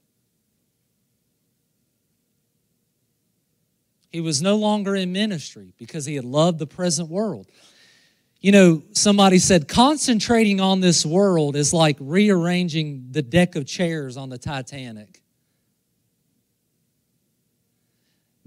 He 4.11 4.19
was 4.19 4.41
no 4.41 4.57
longer 4.57 4.97
in 4.97 5.13
ministry 5.13 5.71
because 5.77 6.05
he 6.05 6.15
had 6.15 6.25
loved 6.25 6.59
the 6.59 6.67
present 6.67 7.09
world. 7.09 7.47
You 8.41 8.51
know, 8.51 8.83
somebody 8.91 9.39
said 9.39 9.69
concentrating 9.69 10.59
on 10.59 10.81
this 10.81 11.05
world 11.05 11.55
is 11.55 11.71
like 11.71 11.95
rearranging 12.01 13.07
the 13.11 13.21
deck 13.21 13.55
of 13.55 13.65
chairs 13.65 14.17
on 14.17 14.27
the 14.27 14.37
Titanic. 14.37 15.21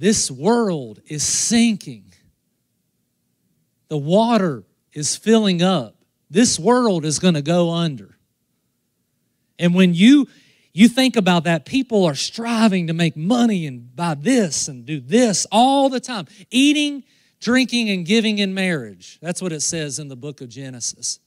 This 0.00 0.30
world 0.30 1.02
is 1.08 1.22
sinking. 1.22 2.10
The 3.88 3.98
water 3.98 4.64
is 4.94 5.14
filling 5.14 5.60
up. 5.60 5.94
This 6.30 6.58
world 6.58 7.04
is 7.04 7.18
going 7.18 7.34
to 7.34 7.42
go 7.42 7.68
under. 7.68 8.16
And 9.58 9.74
when 9.74 9.92
you 9.92 10.26
you 10.72 10.88
think 10.88 11.16
about 11.16 11.44
that, 11.44 11.66
people 11.66 12.06
are 12.06 12.14
striving 12.14 12.86
to 12.86 12.94
make 12.94 13.14
money 13.14 13.66
and 13.66 13.94
buy 13.94 14.14
this 14.14 14.68
and 14.68 14.86
do 14.86 15.00
this 15.00 15.46
all 15.52 15.90
the 15.90 16.00
time. 16.00 16.26
Eating, 16.50 17.04
drinking, 17.38 17.90
and 17.90 18.06
giving 18.06 18.38
in 18.38 18.54
marriage. 18.54 19.18
That's 19.20 19.42
what 19.42 19.52
it 19.52 19.60
says 19.60 19.98
in 19.98 20.08
the 20.08 20.16
book 20.16 20.40
of 20.40 20.48
Genesis. 20.48 21.18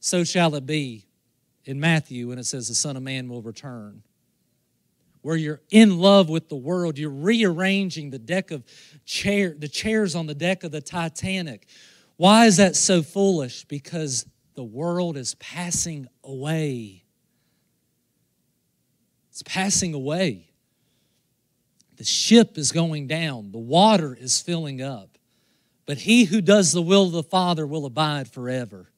So 0.00 0.24
shall 0.24 0.54
it 0.54 0.64
be 0.64 1.04
in 1.66 1.78
Matthew 1.78 2.28
when 2.28 2.38
it 2.38 2.46
says 2.46 2.68
the 2.68 2.74
Son 2.74 2.96
of 2.96 3.02
Man 3.02 3.28
will 3.28 3.42
return. 3.42 4.03
Where 5.24 5.36
you're 5.36 5.62
in 5.70 6.00
love 6.00 6.28
with 6.28 6.50
the 6.50 6.54
world, 6.54 6.98
you're 6.98 7.08
rearranging 7.08 8.10
the 8.10 8.18
deck 8.18 8.50
of 8.50 8.62
chair, 9.06 9.54
the 9.58 9.68
chairs 9.68 10.14
on 10.14 10.26
the 10.26 10.34
deck 10.34 10.64
of 10.64 10.70
the 10.70 10.82
Titanic. 10.82 11.66
Why 12.18 12.44
is 12.44 12.58
that 12.58 12.76
so 12.76 13.02
foolish? 13.02 13.64
Because 13.64 14.26
the 14.54 14.62
world 14.62 15.16
is 15.16 15.34
passing 15.36 16.08
away. 16.22 17.04
It's 19.30 19.42
passing 19.42 19.94
away. 19.94 20.50
The 21.96 22.04
ship 22.04 22.58
is 22.58 22.70
going 22.70 23.06
down, 23.06 23.50
the 23.50 23.56
water 23.56 24.14
is 24.14 24.42
filling 24.42 24.82
up. 24.82 25.16
But 25.86 25.96
he 25.96 26.24
who 26.24 26.42
does 26.42 26.72
the 26.72 26.82
will 26.82 27.06
of 27.06 27.12
the 27.12 27.22
Father 27.22 27.66
will 27.66 27.86
abide 27.86 28.28
forever. 28.28 28.90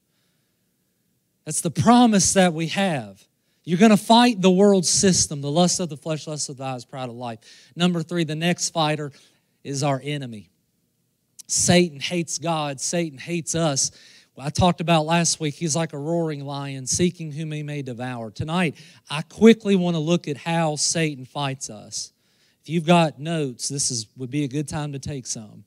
That's 1.45 1.61
the 1.61 1.71
promise 1.71 2.33
that 2.33 2.53
we 2.53 2.67
have. 2.67 3.25
You're 3.67 3.79
going 3.79 3.91
to 3.91 3.97
fight 3.97 4.41
the 4.41 4.49
world 4.49 4.85
system, 4.85 5.41
the 5.41 5.51
lust 5.51 5.81
of 5.81 5.89
the 5.89 5.97
flesh, 5.97 6.25
lust 6.25 6.47
of 6.47 6.55
the 6.55 6.63
eyes, 6.63 6.85
pride 6.85 7.09
of 7.09 7.15
life. 7.15 7.39
Number 7.75 8.01
three, 8.01 8.23
the 8.23 8.33
next 8.33 8.69
fighter 8.69 9.11
is 9.61 9.83
our 9.83 9.99
enemy. 10.01 10.49
Satan 11.47 11.99
hates 11.99 12.37
God, 12.37 12.79
Satan 12.79 13.17
hates 13.17 13.55
us. 13.55 13.91
I 14.37 14.51
talked 14.51 14.79
about 14.79 15.05
last 15.05 15.41
week, 15.41 15.55
he's 15.55 15.75
like 15.75 15.91
a 15.91 15.97
roaring 15.97 16.45
lion 16.45 16.87
seeking 16.87 17.29
whom 17.29 17.51
he 17.51 17.61
may 17.61 17.81
devour. 17.81 18.31
Tonight, 18.31 18.77
I 19.09 19.21
quickly 19.23 19.75
want 19.75 19.95
to 19.95 19.99
look 19.99 20.29
at 20.29 20.37
how 20.37 20.77
Satan 20.77 21.25
fights 21.25 21.69
us. 21.69 22.13
If 22.61 22.69
you've 22.69 22.85
got 22.85 23.19
notes, 23.19 23.67
this 23.67 23.91
is, 23.91 24.07
would 24.15 24.31
be 24.31 24.45
a 24.45 24.47
good 24.47 24.69
time 24.69 24.93
to 24.93 24.99
take 24.99 25.27
some. 25.27 25.65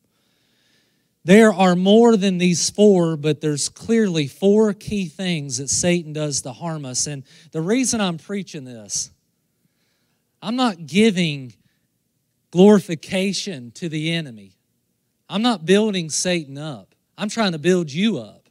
There 1.24 1.52
are 1.52 1.76
more 1.76 2.16
than 2.16 2.38
these 2.38 2.70
four, 2.70 3.16
but 3.16 3.40
there's 3.40 3.68
clearly 3.68 4.26
four 4.26 4.72
key 4.72 5.06
things 5.06 5.58
that 5.58 5.68
Satan 5.68 6.12
does 6.14 6.42
to 6.42 6.52
harm 6.52 6.84
us. 6.86 7.06
And 7.06 7.24
the 7.52 7.60
reason 7.60 8.00
I'm 8.00 8.16
preaching 8.16 8.64
this, 8.64 9.10
I'm 10.40 10.56
not 10.56 10.86
giving 10.86 11.54
glorification 12.50 13.70
to 13.72 13.88
the 13.88 14.12
enemy. 14.12 14.56
I'm 15.28 15.42
not 15.42 15.66
building 15.66 16.08
Satan 16.08 16.56
up. 16.56 16.94
I'm 17.18 17.28
trying 17.28 17.52
to 17.52 17.58
build 17.58 17.92
you 17.92 18.18
up. 18.18 18.48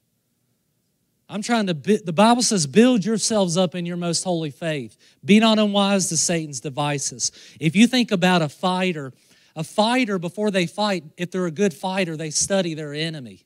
I'm 1.27 1.41
trying 1.41 1.67
to, 1.67 1.73
the 1.73 2.13
Bible 2.13 2.41
says, 2.41 2.65
build 2.65 3.05
yourselves 3.05 3.57
up 3.57 3.75
in 3.75 3.85
your 3.85 3.97
most 3.97 4.23
holy 4.23 4.49
faith. 4.49 4.97
Be 5.23 5.39
not 5.39 5.59
unwise 5.59 6.09
to 6.09 6.17
Satan's 6.17 6.59
devices. 6.59 7.31
If 7.59 7.75
you 7.75 7.85
think 7.85 8.11
about 8.11 8.41
a 8.41 8.49
fighter, 8.49 9.13
a 9.55 9.63
fighter, 9.63 10.19
before 10.19 10.51
they 10.51 10.65
fight, 10.65 11.03
if 11.17 11.31
they're 11.31 11.45
a 11.45 11.51
good 11.51 11.73
fighter, 11.73 12.15
they 12.15 12.29
study 12.29 12.73
their 12.73 12.93
enemy. 12.93 13.45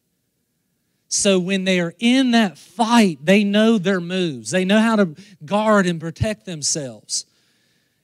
So 1.08 1.40
when 1.40 1.64
they 1.64 1.80
are 1.80 1.94
in 2.00 2.32
that 2.32 2.58
fight, 2.58 3.20
they 3.24 3.44
know 3.44 3.78
their 3.78 4.02
moves, 4.02 4.52
they 4.52 4.66
know 4.66 4.80
how 4.80 4.96
to 4.96 5.16
guard 5.46 5.86
and 5.86 6.00
protect 6.00 6.46
themselves. 6.46 7.26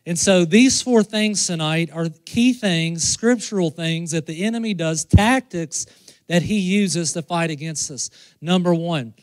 And 0.06 0.18
so 0.18 0.46
these 0.46 0.82
four 0.82 1.04
things 1.04 1.46
tonight 1.46 1.90
are 1.92 2.08
key 2.26 2.54
things, 2.54 3.04
scriptural 3.04 3.70
things 3.70 4.12
that 4.12 4.26
the 4.26 4.44
enemy 4.44 4.74
does, 4.74 5.06
tactics 5.06 5.86
that 6.28 6.44
he 6.44 6.60
uses 6.60 7.14
to 7.14 7.22
fight 7.22 7.50
against 7.50 7.92
us. 7.92 8.10
Number 8.40 8.74
one, 8.74 9.14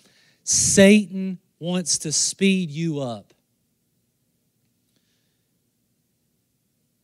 Satan 0.45 1.39
wants 1.59 1.99
to 1.99 2.13
speed 2.13 2.71
you 2.71 3.01
up. 3.01 3.33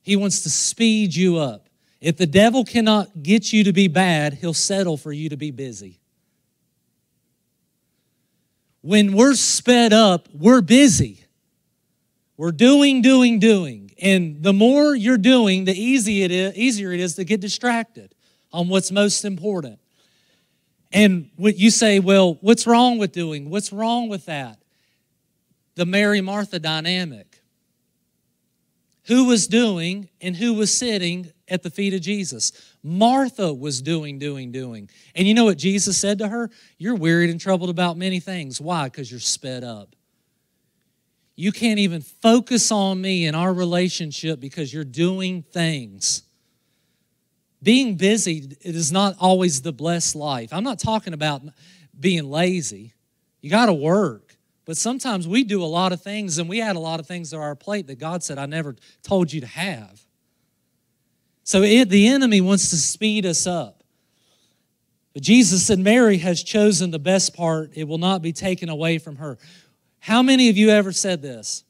He 0.02 0.16
wants 0.16 0.42
to 0.42 0.50
speed 0.50 1.14
you 1.14 1.38
up. 1.38 1.68
If 2.00 2.16
the 2.16 2.26
devil 2.26 2.64
cannot 2.64 3.22
get 3.22 3.52
you 3.52 3.64
to 3.64 3.72
be 3.72 3.86
bad, 3.86 4.34
he'll 4.34 4.54
settle 4.54 4.96
for 4.96 5.12
you 5.12 5.28
to 5.28 5.36
be 5.36 5.52
busy. 5.52 6.00
When 8.80 9.12
we're 9.12 9.34
sped 9.34 9.92
up, 9.92 10.28
we're 10.34 10.60
busy. 10.60 11.24
We're 12.36 12.50
doing, 12.50 13.02
doing, 13.02 13.38
doing. 13.38 13.92
And 14.02 14.42
the 14.42 14.52
more 14.52 14.96
you're 14.96 15.16
doing, 15.16 15.64
the 15.64 15.80
easy 15.80 16.24
it 16.24 16.32
is, 16.32 16.56
easier 16.56 16.90
it 16.90 16.98
is 16.98 17.14
to 17.14 17.24
get 17.24 17.40
distracted 17.40 18.12
on 18.52 18.68
what's 18.68 18.90
most 18.90 19.24
important. 19.24 19.78
And 20.92 21.30
what 21.36 21.56
you 21.56 21.70
say, 21.70 22.00
well, 22.00 22.38
what's 22.40 22.66
wrong 22.66 22.98
with 22.98 23.12
doing? 23.12 23.48
What's 23.48 23.72
wrong 23.72 24.08
with 24.08 24.26
that? 24.26 24.58
The 25.76 25.86
Mary 25.86 26.20
Martha 26.20 26.58
dynamic. 26.58 27.31
Who 29.06 29.26
was 29.26 29.46
doing 29.46 30.08
and 30.20 30.36
who 30.36 30.54
was 30.54 30.76
sitting 30.76 31.32
at 31.48 31.62
the 31.62 31.70
feet 31.70 31.94
of 31.94 32.00
Jesus? 32.00 32.52
Martha 32.82 33.52
was 33.52 33.82
doing, 33.82 34.18
doing, 34.18 34.52
doing. 34.52 34.88
And 35.14 35.26
you 35.26 35.34
know 35.34 35.44
what 35.44 35.58
Jesus 35.58 35.98
said 35.98 36.18
to 36.18 36.28
her? 36.28 36.50
You're 36.78 36.94
wearied 36.94 37.30
and 37.30 37.40
troubled 37.40 37.70
about 37.70 37.96
many 37.96 38.20
things. 38.20 38.60
Why? 38.60 38.84
Because 38.84 39.10
you're 39.10 39.20
sped 39.20 39.64
up. 39.64 39.96
You 41.34 41.50
can't 41.50 41.80
even 41.80 42.02
focus 42.02 42.70
on 42.70 43.00
me 43.00 43.26
in 43.26 43.34
our 43.34 43.52
relationship 43.52 44.38
because 44.38 44.72
you're 44.72 44.84
doing 44.84 45.42
things 45.42 46.22
being 47.62 47.94
busy 47.94 48.56
is 48.62 48.90
not 48.90 49.14
always 49.20 49.62
the 49.62 49.72
blessed 49.72 50.16
life. 50.16 50.52
I'm 50.52 50.64
not 50.64 50.78
talking 50.78 51.14
about 51.14 51.42
being 51.98 52.28
lazy. 52.28 52.92
You 53.40 53.50
got 53.50 53.66
to 53.66 53.72
work. 53.72 54.31
But 54.64 54.76
sometimes 54.76 55.26
we 55.26 55.42
do 55.44 55.62
a 55.62 55.66
lot 55.66 55.92
of 55.92 56.00
things 56.00 56.38
and 56.38 56.48
we 56.48 56.60
add 56.60 56.76
a 56.76 56.80
lot 56.80 57.00
of 57.00 57.06
things 57.06 57.30
to 57.30 57.36
our 57.36 57.56
plate 57.56 57.88
that 57.88 57.98
God 57.98 58.22
said, 58.22 58.38
I 58.38 58.46
never 58.46 58.76
told 59.02 59.32
you 59.32 59.40
to 59.40 59.46
have. 59.46 60.04
So 61.44 61.62
it, 61.62 61.88
the 61.88 62.06
enemy 62.06 62.40
wants 62.40 62.70
to 62.70 62.76
speed 62.76 63.26
us 63.26 63.46
up. 63.46 63.82
But 65.12 65.22
Jesus 65.22 65.66
said, 65.66 65.78
Mary 65.78 66.18
has 66.18 66.42
chosen 66.42 66.90
the 66.90 66.98
best 66.98 67.34
part, 67.34 67.72
it 67.74 67.84
will 67.84 67.98
not 67.98 68.22
be 68.22 68.32
taken 68.32 68.68
away 68.68 68.98
from 68.98 69.16
her. 69.16 69.36
How 69.98 70.22
many 70.22 70.48
of 70.48 70.56
you 70.56 70.70
ever 70.70 70.92
said 70.92 71.22
this? 71.22 71.64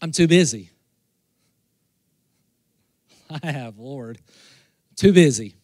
I'm 0.00 0.12
too 0.12 0.26
busy. 0.28 0.70
I 3.42 3.50
have, 3.50 3.78
Lord. 3.78 4.18
Too 4.94 5.12
busy. 5.12 5.56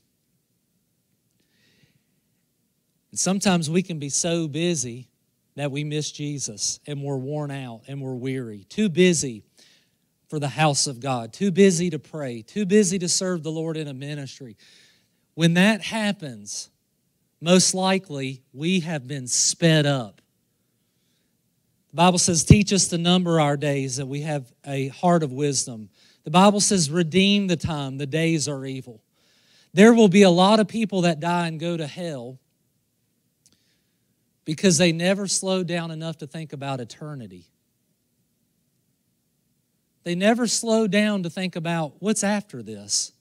And 3.11 3.18
sometimes 3.18 3.70
we 3.70 3.82
can 3.82 3.99
be 3.99 4.08
so 4.08 4.49
busy 4.49 5.08
that 5.54 5.71
we 5.71 5.85
miss 5.85 6.11
Jesus 6.11 6.80
and 6.87 7.02
we're 7.02 7.16
worn 7.16 7.50
out 7.50 7.82
and 7.88 8.00
we're 8.00 8.14
weary. 8.14 8.64
Too 8.68 8.88
busy 8.88 9.42
for 10.28 10.38
the 10.38 10.49
house 10.49 10.87
of 10.87 11.00
God, 11.00 11.32
too 11.32 11.50
busy 11.50 11.90
to 11.90 11.99
pray, 11.99 12.42
too 12.42 12.64
busy 12.64 12.99
to 12.99 13.09
serve 13.09 13.42
the 13.42 13.50
Lord 13.50 13.76
in 13.76 13.87
a 13.87 13.94
ministry. 13.94 14.56
When 15.35 15.54
that 15.54 15.82
happens, 15.82 16.71
most 17.40 17.75
likely 17.75 18.42
we 18.52 18.80
have 18.80 19.06
been 19.06 19.26
sped 19.26 19.85
up. 19.85 20.23
The 21.90 21.97
Bible 21.97 22.18
says, 22.18 22.44
Teach 22.44 22.73
us 22.73 22.88
to 22.88 22.99
number 22.99 23.40
our 23.40 23.59
days 23.59 23.97
that 23.97 24.06
we 24.06 24.23
have 24.23 24.50
a 24.66 24.88
heart 24.88 25.23
of 25.23 25.32
wisdom. 25.32 25.90
The 26.25 26.30
Bible 26.30 26.61
says, 26.61 26.90
Redeem 26.90 27.49
the 27.49 27.56
time, 27.56 27.99
the 27.99 28.06
days 28.06 28.49
are 28.49 28.64
evil. 28.64 29.02
There 29.75 29.92
will 29.92 30.09
be 30.09 30.23
a 30.23 30.30
lot 30.30 30.61
of 30.61 30.68
people 30.68 31.02
that 31.02 31.21
die 31.21 31.49
and 31.49 31.61
go 31.61 31.76
to 31.76 31.87
hell 31.87 32.38
because 34.44 34.78
they 34.78 34.92
never 34.92 35.26
slowed 35.26 35.66
down 35.66 35.90
enough 35.90 36.18
to 36.18 36.26
think 36.26 36.52
about 36.52 36.80
eternity. 36.80 37.46
They 40.04 40.14
never 40.14 40.46
slowed 40.46 40.90
down 40.90 41.22
to 41.22 41.30
think 41.30 41.54
about 41.54 41.94
what's 42.00 42.25
after 42.25 42.62
this. 42.62 43.12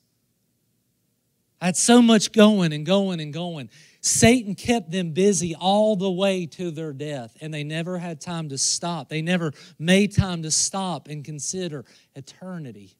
I 1.61 1.65
had 1.67 1.77
so 1.77 2.01
much 2.01 2.31
going 2.31 2.73
and 2.73 2.83
going 2.85 3.19
and 3.19 3.31
going. 3.31 3.69
Satan 4.01 4.55
kept 4.55 4.89
them 4.89 5.11
busy 5.11 5.53
all 5.53 5.95
the 5.95 6.09
way 6.09 6.47
to 6.47 6.71
their 6.71 6.91
death, 6.91 7.37
and 7.39 7.53
they 7.53 7.63
never 7.63 7.99
had 7.99 8.19
time 8.19 8.49
to 8.49 8.57
stop. 8.57 9.09
They 9.09 9.21
never 9.21 9.53
made 9.77 10.15
time 10.15 10.41
to 10.41 10.49
stop 10.49 11.07
and 11.07 11.23
consider 11.23 11.85
eternity. 12.15 12.97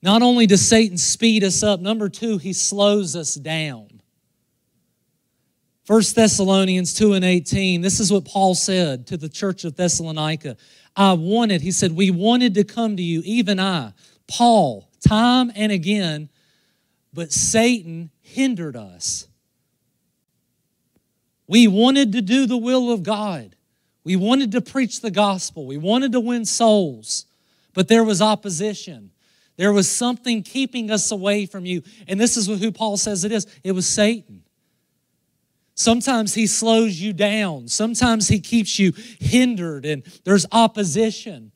Not 0.00 0.22
only 0.22 0.46
does 0.46 0.60
Satan 0.60 0.96
speed 0.96 1.42
us 1.42 1.64
up, 1.64 1.80
number 1.80 2.08
two, 2.08 2.38
he 2.38 2.52
slows 2.52 3.16
us 3.16 3.34
down. 3.34 3.93
1 5.86 6.02
Thessalonians 6.14 6.94
2 6.94 7.12
and 7.12 7.24
18, 7.24 7.82
this 7.82 8.00
is 8.00 8.10
what 8.10 8.24
Paul 8.24 8.54
said 8.54 9.06
to 9.08 9.18
the 9.18 9.28
church 9.28 9.64
of 9.64 9.76
Thessalonica. 9.76 10.56
I 10.96 11.12
wanted, 11.12 11.60
he 11.60 11.72
said, 11.72 11.92
we 11.92 12.10
wanted 12.10 12.54
to 12.54 12.64
come 12.64 12.96
to 12.96 13.02
you, 13.02 13.20
even 13.24 13.60
I, 13.60 13.92
Paul, 14.26 14.88
time 15.06 15.52
and 15.54 15.70
again, 15.70 16.30
but 17.12 17.32
Satan 17.32 18.10
hindered 18.22 18.76
us. 18.76 19.28
We 21.46 21.66
wanted 21.66 22.12
to 22.12 22.22
do 22.22 22.46
the 22.46 22.56
will 22.56 22.90
of 22.90 23.02
God. 23.02 23.54
We 24.04 24.16
wanted 24.16 24.52
to 24.52 24.62
preach 24.62 25.02
the 25.02 25.10
gospel. 25.10 25.66
We 25.66 25.76
wanted 25.76 26.12
to 26.12 26.20
win 26.20 26.46
souls, 26.46 27.26
but 27.74 27.88
there 27.88 28.04
was 28.04 28.22
opposition. 28.22 29.10
There 29.56 29.72
was 29.72 29.90
something 29.90 30.42
keeping 30.42 30.90
us 30.90 31.10
away 31.10 31.44
from 31.44 31.66
you. 31.66 31.82
And 32.08 32.18
this 32.18 32.38
is 32.38 32.46
who 32.46 32.72
Paul 32.72 32.96
says 32.96 33.24
it 33.24 33.32
is 33.32 33.46
it 33.62 33.72
was 33.72 33.86
Satan. 33.86 34.43
Sometimes 35.74 36.34
he 36.34 36.46
slows 36.46 37.00
you 37.00 37.12
down. 37.12 37.68
Sometimes 37.68 38.28
he 38.28 38.38
keeps 38.38 38.78
you 38.78 38.92
hindered, 39.18 39.84
and 39.84 40.04
there's 40.24 40.46
opposition 40.52 41.50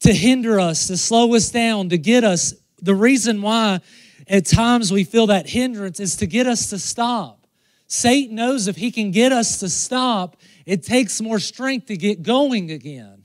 to 0.00 0.12
hinder 0.12 0.58
us, 0.58 0.88
to 0.88 0.96
slow 0.96 1.34
us 1.34 1.50
down, 1.50 1.88
to 1.90 1.98
get 1.98 2.24
us. 2.24 2.54
The 2.80 2.94
reason 2.94 3.40
why 3.40 3.80
at 4.26 4.46
times 4.46 4.92
we 4.92 5.04
feel 5.04 5.28
that 5.28 5.48
hindrance 5.48 6.00
is 6.00 6.16
to 6.16 6.26
get 6.26 6.46
us 6.46 6.70
to 6.70 6.78
stop. 6.78 7.46
Satan 7.86 8.36
knows 8.36 8.66
if 8.66 8.76
he 8.76 8.90
can 8.90 9.10
get 9.10 9.32
us 9.32 9.60
to 9.60 9.68
stop, 9.68 10.36
it 10.66 10.82
takes 10.82 11.20
more 11.20 11.38
strength 11.38 11.86
to 11.86 11.96
get 11.96 12.22
going 12.22 12.70
again. 12.70 13.24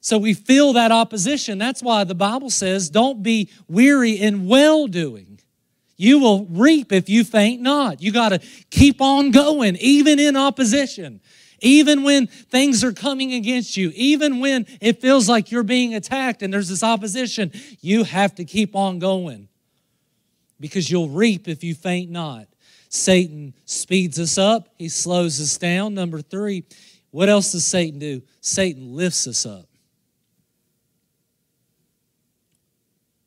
So 0.00 0.18
we 0.18 0.34
feel 0.34 0.72
that 0.72 0.92
opposition. 0.92 1.58
That's 1.58 1.82
why 1.82 2.04
the 2.04 2.14
Bible 2.14 2.50
says, 2.50 2.90
don't 2.90 3.22
be 3.22 3.50
weary 3.68 4.12
in 4.12 4.46
well 4.46 4.86
doing. 4.86 5.35
You 5.96 6.18
will 6.18 6.44
reap 6.46 6.92
if 6.92 7.08
you 7.08 7.24
faint 7.24 7.62
not. 7.62 8.02
You 8.02 8.12
got 8.12 8.30
to 8.30 8.38
keep 8.70 9.00
on 9.00 9.30
going, 9.30 9.76
even 9.76 10.18
in 10.18 10.36
opposition, 10.36 11.20
even 11.60 12.02
when 12.02 12.26
things 12.26 12.84
are 12.84 12.92
coming 12.92 13.32
against 13.32 13.76
you, 13.76 13.90
even 13.94 14.40
when 14.40 14.66
it 14.80 15.00
feels 15.00 15.28
like 15.28 15.50
you're 15.50 15.62
being 15.62 15.94
attacked 15.94 16.42
and 16.42 16.52
there's 16.52 16.68
this 16.68 16.82
opposition. 16.82 17.50
You 17.80 18.04
have 18.04 18.34
to 18.34 18.44
keep 18.44 18.76
on 18.76 18.98
going 18.98 19.48
because 20.60 20.90
you'll 20.90 21.08
reap 21.08 21.48
if 21.48 21.64
you 21.64 21.74
faint 21.74 22.10
not. 22.10 22.46
Satan 22.88 23.54
speeds 23.64 24.18
us 24.18 24.38
up, 24.38 24.68
he 24.76 24.88
slows 24.88 25.40
us 25.40 25.56
down. 25.56 25.94
Number 25.94 26.20
three, 26.20 26.64
what 27.10 27.28
else 27.28 27.52
does 27.52 27.64
Satan 27.64 27.98
do? 27.98 28.22
Satan 28.40 28.94
lifts 28.94 29.26
us 29.26 29.46
up. 29.46 29.66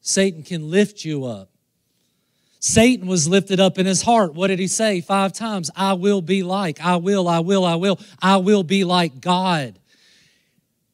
Satan 0.01 0.43
can 0.43 0.69
lift 0.69 1.03
you 1.03 1.25
up. 1.25 1.49
Satan 2.59 3.07
was 3.07 3.27
lifted 3.27 3.59
up 3.59 3.79
in 3.79 3.85
his 3.85 4.01
heart. 4.01 4.33
What 4.33 4.47
did 4.47 4.59
he 4.59 4.67
say? 4.67 4.99
Five 4.99 5.31
times 5.31 5.71
I 5.75 5.93
will 5.93 6.21
be 6.21 6.43
like, 6.43 6.81
I 6.81 6.97
will, 6.97 7.27
I 7.27 7.39
will, 7.39 7.65
I 7.65 7.75
will, 7.75 7.99
I 8.21 8.37
will 8.37 8.63
be 8.63 8.83
like 8.83 9.21
God. 9.21 9.79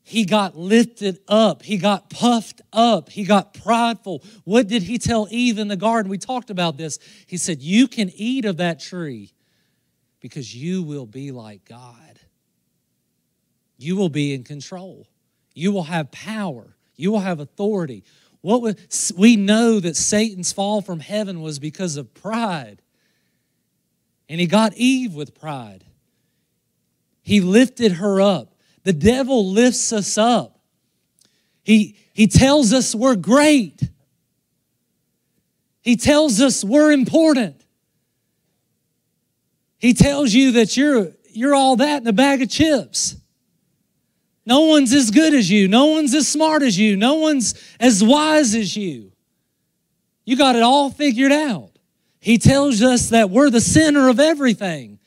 He 0.03 0.25
got 0.25 0.55
lifted 0.55 1.17
up. 1.27 1.63
He 1.63 1.79
got 1.79 2.11
puffed 2.11 2.61
up. 2.71 3.09
He 3.09 3.23
got 3.23 3.55
prideful. 3.55 4.23
What 4.43 4.67
did 4.67 4.83
he 4.83 4.99
tell 4.99 5.27
Eve 5.31 5.57
in 5.57 5.67
the 5.67 5.75
garden? 5.75 6.11
We 6.11 6.19
talked 6.19 6.51
about 6.51 6.77
this. 6.77 6.99
He 7.25 7.37
said, 7.37 7.59
You 7.63 7.87
can 7.87 8.11
eat 8.13 8.45
of 8.45 8.57
that 8.57 8.79
tree 8.79 9.33
because 10.19 10.55
you 10.55 10.83
will 10.83 11.07
be 11.07 11.31
like 11.31 11.65
God. 11.65 12.19
You 13.77 13.95
will 13.95 14.09
be 14.09 14.35
in 14.35 14.43
control. 14.43 15.07
You 15.55 15.71
will 15.71 15.83
have 15.83 16.11
power. 16.11 16.75
You 16.95 17.11
will 17.11 17.19
have 17.19 17.39
authority. 17.39 18.03
What 18.45 18.61
was, 18.61 19.11
we 19.17 19.37
know 19.37 19.79
that 19.79 19.95
Satan's 19.95 20.53
fall 20.53 20.79
from 20.79 20.99
heaven 20.99 21.41
was 21.41 21.57
because 21.57 21.97
of 21.97 22.13
pride. 22.13 22.79
And 24.29 24.39
he 24.39 24.45
got 24.45 24.75
Eve 24.75 25.15
with 25.15 25.33
pride. 25.33 25.83
He 27.23 27.41
lifted 27.41 27.93
her 27.93 28.21
up. 28.21 28.53
The 28.83 28.93
devil 28.93 29.49
lifts 29.51 29.91
us 29.91 30.15
up. 30.19 30.59
He, 31.63 31.97
he 32.13 32.27
tells 32.27 32.71
us 32.71 32.93
we're 32.93 33.15
great. 33.15 33.81
He 35.81 35.95
tells 35.95 36.39
us 36.39 36.63
we're 36.63 36.91
important. 36.91 37.59
He 39.79 39.95
tells 39.95 40.35
you 40.35 40.51
that 40.51 40.77
you're, 40.77 41.13
you're 41.31 41.55
all 41.55 41.77
that 41.77 42.03
in 42.03 42.07
a 42.07 42.13
bag 42.13 42.43
of 42.43 42.51
chips. 42.51 43.15
No 44.45 44.61
one's 44.61 44.93
as 44.93 45.09
good 45.11 45.33
as 45.33 45.49
you. 45.49 45.67
No 45.67 45.87
one's 45.87 46.13
as 46.13 46.27
smart 46.27 46.61
as 46.61 46.77
you. 46.77 46.95
No 46.95 47.15
one's 47.15 47.55
as 47.79 48.03
wise 48.03 48.53
as 48.53 48.77
you. 48.77 49.11
You 50.23 50.37
got 50.37 50.55
it 50.55 50.61
all 50.61 50.89
figured 50.89 51.31
out. 51.31 51.71
He 52.19 52.37
tells 52.37 52.81
us 52.81 53.09
that 53.09 53.29
we're 53.29 53.49
the 53.49 53.61
center 53.61 54.09
of 54.09 54.19
everything, 54.19 54.99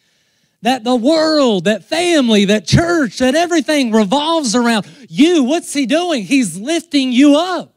that 0.63 0.85
the 0.85 0.95
world, 0.95 1.65
that 1.65 1.85
family, 1.85 2.45
that 2.47 2.67
church, 2.67 3.19
that 3.19 3.35
everything 3.35 3.91
revolves 3.93 4.55
around 4.55 4.87
you. 5.09 5.43
What's 5.43 5.73
he 5.73 5.87
doing? 5.87 6.25
He's 6.25 6.57
lifting 6.57 7.13
you 7.13 7.37
up. 7.37 7.75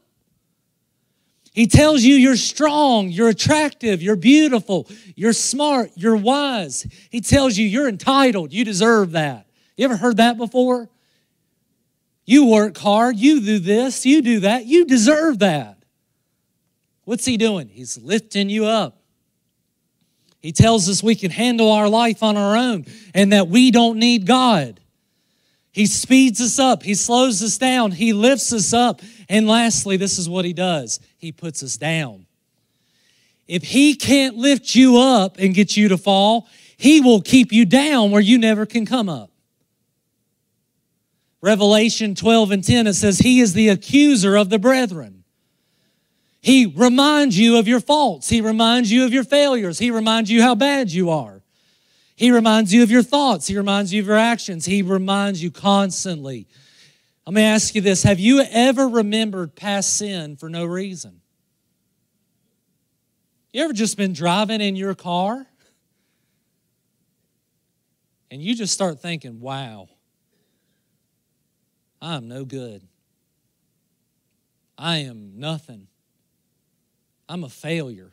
He 1.52 1.66
tells 1.66 2.02
you 2.02 2.14
you're 2.14 2.36
strong, 2.36 3.10
you're 3.10 3.28
attractive, 3.28 4.02
you're 4.02 4.16
beautiful, 4.16 4.88
you're 5.16 5.34
smart, 5.34 5.90
you're 5.96 6.16
wise. 6.16 6.86
He 7.10 7.20
tells 7.20 7.58
you 7.58 7.66
you're 7.66 7.88
entitled, 7.88 8.52
you 8.52 8.64
deserve 8.64 9.12
that. 9.12 9.46
You 9.76 9.84
ever 9.84 9.96
heard 9.96 10.16
that 10.16 10.38
before? 10.38 10.88
You 12.24 12.46
work 12.46 12.78
hard, 12.78 13.16
you 13.16 13.40
do 13.40 13.58
this, 13.58 14.06
you 14.06 14.22
do 14.22 14.40
that, 14.40 14.66
you 14.66 14.84
deserve 14.84 15.40
that. 15.40 15.78
What's 17.04 17.24
he 17.24 17.36
doing? 17.36 17.68
He's 17.68 17.98
lifting 17.98 18.48
you 18.48 18.66
up. 18.66 18.98
He 20.40 20.52
tells 20.52 20.88
us 20.88 21.02
we 21.02 21.14
can 21.14 21.30
handle 21.30 21.70
our 21.70 21.88
life 21.88 22.22
on 22.22 22.36
our 22.36 22.56
own 22.56 22.86
and 23.14 23.32
that 23.32 23.48
we 23.48 23.70
don't 23.70 23.98
need 23.98 24.26
God. 24.26 24.80
He 25.72 25.86
speeds 25.86 26.40
us 26.40 26.58
up, 26.58 26.82
He 26.82 26.94
slows 26.94 27.42
us 27.42 27.58
down, 27.58 27.92
He 27.92 28.12
lifts 28.12 28.52
us 28.52 28.72
up. 28.72 29.00
And 29.28 29.48
lastly, 29.48 29.96
this 29.96 30.18
is 30.18 30.28
what 30.28 30.44
He 30.44 30.52
does 30.52 31.00
He 31.16 31.32
puts 31.32 31.62
us 31.62 31.76
down. 31.76 32.26
If 33.48 33.62
He 33.64 33.94
can't 33.94 34.36
lift 34.36 34.74
you 34.74 34.98
up 34.98 35.38
and 35.38 35.54
get 35.54 35.76
you 35.76 35.88
to 35.88 35.98
fall, 35.98 36.46
He 36.76 37.00
will 37.00 37.22
keep 37.22 37.52
you 37.52 37.64
down 37.64 38.10
where 38.10 38.20
you 38.20 38.38
never 38.38 38.66
can 38.66 38.84
come 38.84 39.08
up. 39.08 39.31
Revelation 41.42 42.14
12 42.14 42.52
and 42.52 42.64
10, 42.64 42.86
it 42.86 42.94
says, 42.94 43.18
He 43.18 43.40
is 43.40 43.52
the 43.52 43.68
accuser 43.68 44.36
of 44.36 44.48
the 44.48 44.60
brethren. 44.60 45.24
He 46.40 46.66
reminds 46.66 47.38
you 47.38 47.58
of 47.58 47.68
your 47.68 47.80
faults. 47.80 48.28
He 48.28 48.40
reminds 48.40 48.90
you 48.90 49.04
of 49.04 49.12
your 49.12 49.24
failures. 49.24 49.78
He 49.78 49.90
reminds 49.90 50.30
you 50.30 50.42
how 50.42 50.54
bad 50.54 50.90
you 50.90 51.10
are. 51.10 51.42
He 52.14 52.30
reminds 52.30 52.72
you 52.72 52.82
of 52.82 52.90
your 52.90 53.02
thoughts. 53.02 53.48
He 53.48 53.56
reminds 53.56 53.92
you 53.92 54.00
of 54.00 54.06
your 54.06 54.16
actions. 54.16 54.64
He 54.64 54.82
reminds 54.82 55.42
you 55.42 55.50
constantly. 55.50 56.46
Let 57.26 57.34
me 57.34 57.42
ask 57.42 57.74
you 57.74 57.80
this 57.80 58.02
Have 58.04 58.20
you 58.20 58.42
ever 58.42 58.88
remembered 58.88 59.54
past 59.56 59.96
sin 59.96 60.36
for 60.36 60.48
no 60.48 60.64
reason? 60.64 61.20
You 63.52 63.64
ever 63.64 63.72
just 63.72 63.96
been 63.96 64.12
driving 64.12 64.60
in 64.60 64.76
your 64.76 64.94
car 64.94 65.46
and 68.30 68.40
you 68.40 68.54
just 68.54 68.72
start 68.72 69.00
thinking, 69.00 69.40
wow, 69.40 69.88
I'm 72.02 72.26
no 72.26 72.44
good. 72.44 72.82
I 74.76 74.98
am 74.98 75.38
nothing. 75.38 75.86
I'm 77.28 77.44
a 77.44 77.48
failure. 77.48 78.10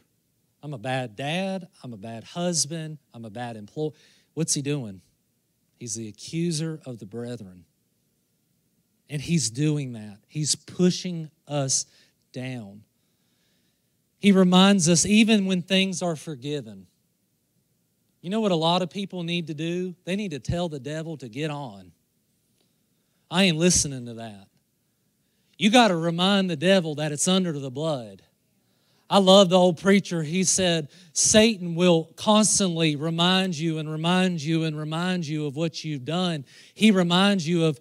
I'm 0.62 0.74
a 0.74 0.78
bad 0.78 1.16
dad. 1.16 1.68
I'm 1.84 1.94
a 1.94 1.98
bad 1.98 2.24
husband. 2.24 3.00
I'm 3.14 3.26
a 3.26 3.32
bad 3.32 3.58
employee. 3.58 3.94
What's 4.36 4.54
he 4.54 4.62
doing? 4.62 5.02
He's 5.80 5.96
the 5.96 6.08
accuser 6.08 6.80
of 6.86 7.00
the 7.00 7.08
brethren. 7.08 7.66
And 9.10 9.22
he's 9.22 9.50
doing 9.50 9.94
that. 9.94 10.20
He's 10.28 10.54
pushing 10.54 11.32
us 11.48 11.88
down. 12.32 12.84
He 14.20 14.32
reminds 14.32 14.88
us, 14.88 15.06
even 15.06 15.48
when 15.48 15.64
things 15.64 16.04
are 16.04 16.16
forgiven, 16.16 16.86
you 18.22 18.30
know 18.30 18.42
what 18.42 18.52
a 18.52 18.56
lot 18.56 18.82
of 18.84 18.90
people 18.90 19.24
need 19.24 19.48
to 19.48 19.54
do? 19.54 19.96
They 20.04 20.16
need 20.16 20.32
to 20.32 20.40
tell 20.40 20.70
the 20.70 20.80
devil 20.80 21.18
to 21.18 21.30
get 21.30 21.50
on. 21.50 21.94
I 23.32 23.44
ain't 23.44 23.58
listening 23.58 24.06
to 24.08 24.16
that. 24.16 24.48
You 25.58 25.70
got 25.70 25.90
to 25.90 25.96
remind 25.96 26.50
the 26.50 26.56
devil 26.56 26.96
that 26.96 27.12
it's 27.12 27.28
under 27.28 27.52
the 27.52 27.70
blood. 27.70 28.22
I 29.10 29.18
love 29.18 29.50
the 29.50 29.58
old 29.58 29.82
preacher. 29.82 30.22
He 30.22 30.44
said, 30.44 30.90
Satan 31.14 31.76
will 31.76 32.12
constantly 32.16 32.96
remind 32.96 33.58
you 33.58 33.80
and 33.80 33.92
remind 33.92 34.42
you 34.42 34.64
and 34.64 34.78
remind 34.78 35.28
you 35.28 35.48
of 35.48 35.56
what 35.56 35.84
you've 35.84 36.06
done. 36.06 36.46
He 36.76 36.92
reminds 36.92 37.48
you 37.48 37.66
of 37.66 37.80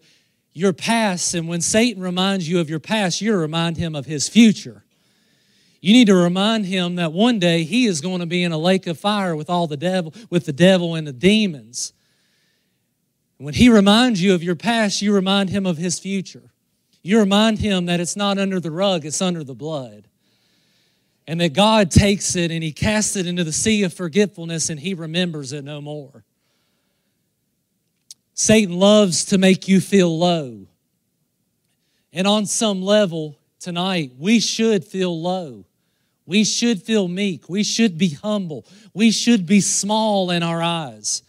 your 0.55 0.73
past. 0.73 1.35
And 1.35 1.47
when 1.47 1.61
Satan 1.61 2.03
reminds 2.03 2.49
you 2.49 2.61
of 2.61 2.71
your 2.71 2.81
past, 2.81 3.21
you 3.21 3.37
remind 3.37 3.77
him 3.77 3.95
of 3.95 4.07
his 4.07 4.29
future. 4.29 4.85
You 5.81 5.93
need 5.93 6.07
to 6.07 6.17
remind 6.17 6.67
him 6.67 6.97
that 6.97 7.13
one 7.13 7.39
day 7.39 7.63
he 7.63 7.87
is 7.87 8.01
going 8.01 8.21
to 8.21 8.27
be 8.27 8.43
in 8.43 8.51
a 8.51 8.59
lake 8.59 8.87
of 8.87 8.99
fire 8.99 9.37
with 9.37 9.49
all 9.49 9.67
the 9.67 9.77
devil, 9.77 10.13
with 10.31 10.47
the 10.47 10.53
devil 10.53 10.95
and 10.95 11.07
the 11.07 11.13
demons. 11.13 11.93
When 13.39 13.55
he 13.55 13.69
reminds 13.69 14.23
you 14.23 14.35
of 14.35 14.43
your 14.43 14.57
past, 14.57 15.01
you 15.01 15.15
remind 15.15 15.51
him 15.51 15.65
of 15.65 15.79
his 15.79 15.99
future. 15.99 16.51
You 17.03 17.21
remind 17.21 17.61
him 17.61 17.87
that 17.87 18.01
it's 18.01 18.17
not 18.17 18.37
under 18.37 18.61
the 18.61 18.73
rug, 18.73 19.07
it's 19.07 19.23
under 19.23 19.45
the 19.45 19.55
blood. 19.55 20.09
And 21.27 21.41
that 21.41 21.53
God 21.53 21.91
takes 21.91 22.35
it 22.37 22.51
and 22.51 22.63
he 22.63 22.73
casts 22.73 23.15
it 23.15 23.27
into 23.27 23.45
the 23.45 23.53
sea 23.53 23.85
of 23.85 23.93
forgetfulness 23.93 24.71
and 24.71 24.81
he 24.81 24.95
remembers 24.95 25.53
it 25.53 25.63
no 25.63 25.81
more. 25.81 26.25
Satan 28.35 28.79
loves 28.79 29.25
to 29.27 29.39
make 29.39 29.69
you 29.69 29.81
feel 29.81 30.17
low. 30.17 30.67
And 32.13 32.27
on 32.27 32.47
some 32.47 32.83
level 32.83 33.39
tonight, 33.61 34.13
we 34.19 34.41
should 34.41 34.85
feel 34.85 35.21
low. 35.21 35.65
We 36.27 36.45
should 36.45 36.83
feel 36.83 37.09
meek. 37.09 37.49
We 37.49 37.63
should 37.63 37.99
be 37.99 38.11
humble. 38.11 38.67
We 38.95 39.11
should 39.11 39.47
be 39.47 39.61
small 39.61 40.31
in 40.31 40.43
our 40.43 40.63
eyes. 40.63 41.23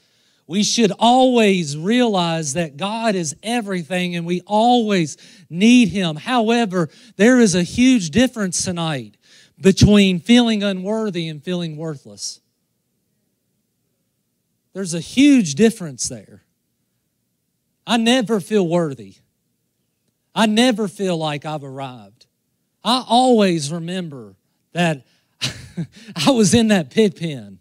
We 0.49 0.63
should 0.63 0.91
always 0.97 1.77
realize 1.77 2.53
that 2.53 2.75
God 2.75 3.13
is 3.13 3.35
everything 3.43 4.15
and 4.15 4.25
we 4.25 4.41
always 4.47 5.15
need 5.47 5.89
Him. 5.89 6.15
However, 6.15 6.89
there 7.17 7.39
is 7.39 7.53
a 7.53 7.61
huge 7.61 8.09
difference 8.09 8.65
tonight 8.65 9.15
between 9.61 10.19
feeling 10.19 10.63
unworthy 10.63 11.27
and 11.27 11.43
feeling 11.43 11.77
worthless. 11.77 12.41
There's 14.73 14.95
a 14.95 14.99
huge 14.99 15.53
difference 15.53 16.09
there. 16.09 16.41
I 17.85 17.97
never 17.97 18.39
feel 18.39 18.67
worthy. 18.67 19.17
I 20.33 20.47
never 20.47 20.87
feel 20.87 21.15
like 21.15 21.45
I've 21.45 21.63
arrived. 21.63 22.25
I 22.83 23.05
always 23.07 23.71
remember 23.71 24.33
that 24.71 25.05
I 26.15 26.31
was 26.31 26.55
in 26.55 26.69
that 26.69 26.89
pig 26.89 27.17
pen. 27.17 27.58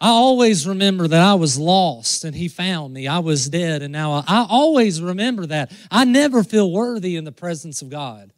I 0.00 0.08
always 0.08 0.66
remember 0.66 1.08
that 1.08 1.22
I 1.22 1.34
was 1.34 1.58
lost 1.58 2.24
and 2.24 2.34
he 2.34 2.48
found 2.48 2.92
me. 2.92 3.06
I 3.06 3.20
was 3.20 3.48
dead 3.48 3.82
and 3.82 3.92
now 3.92 4.12
I, 4.12 4.24
I, 4.26 4.46
always 4.48 5.00
remember 5.00 5.46
that. 5.46 5.72
I 5.90 6.04
never 6.04 6.42
feel 6.42 6.70
worthy 6.70 7.16
in 7.16 7.24
the 7.24 7.32
presence 7.32 7.80
of 7.80 7.90
God. 7.90 8.32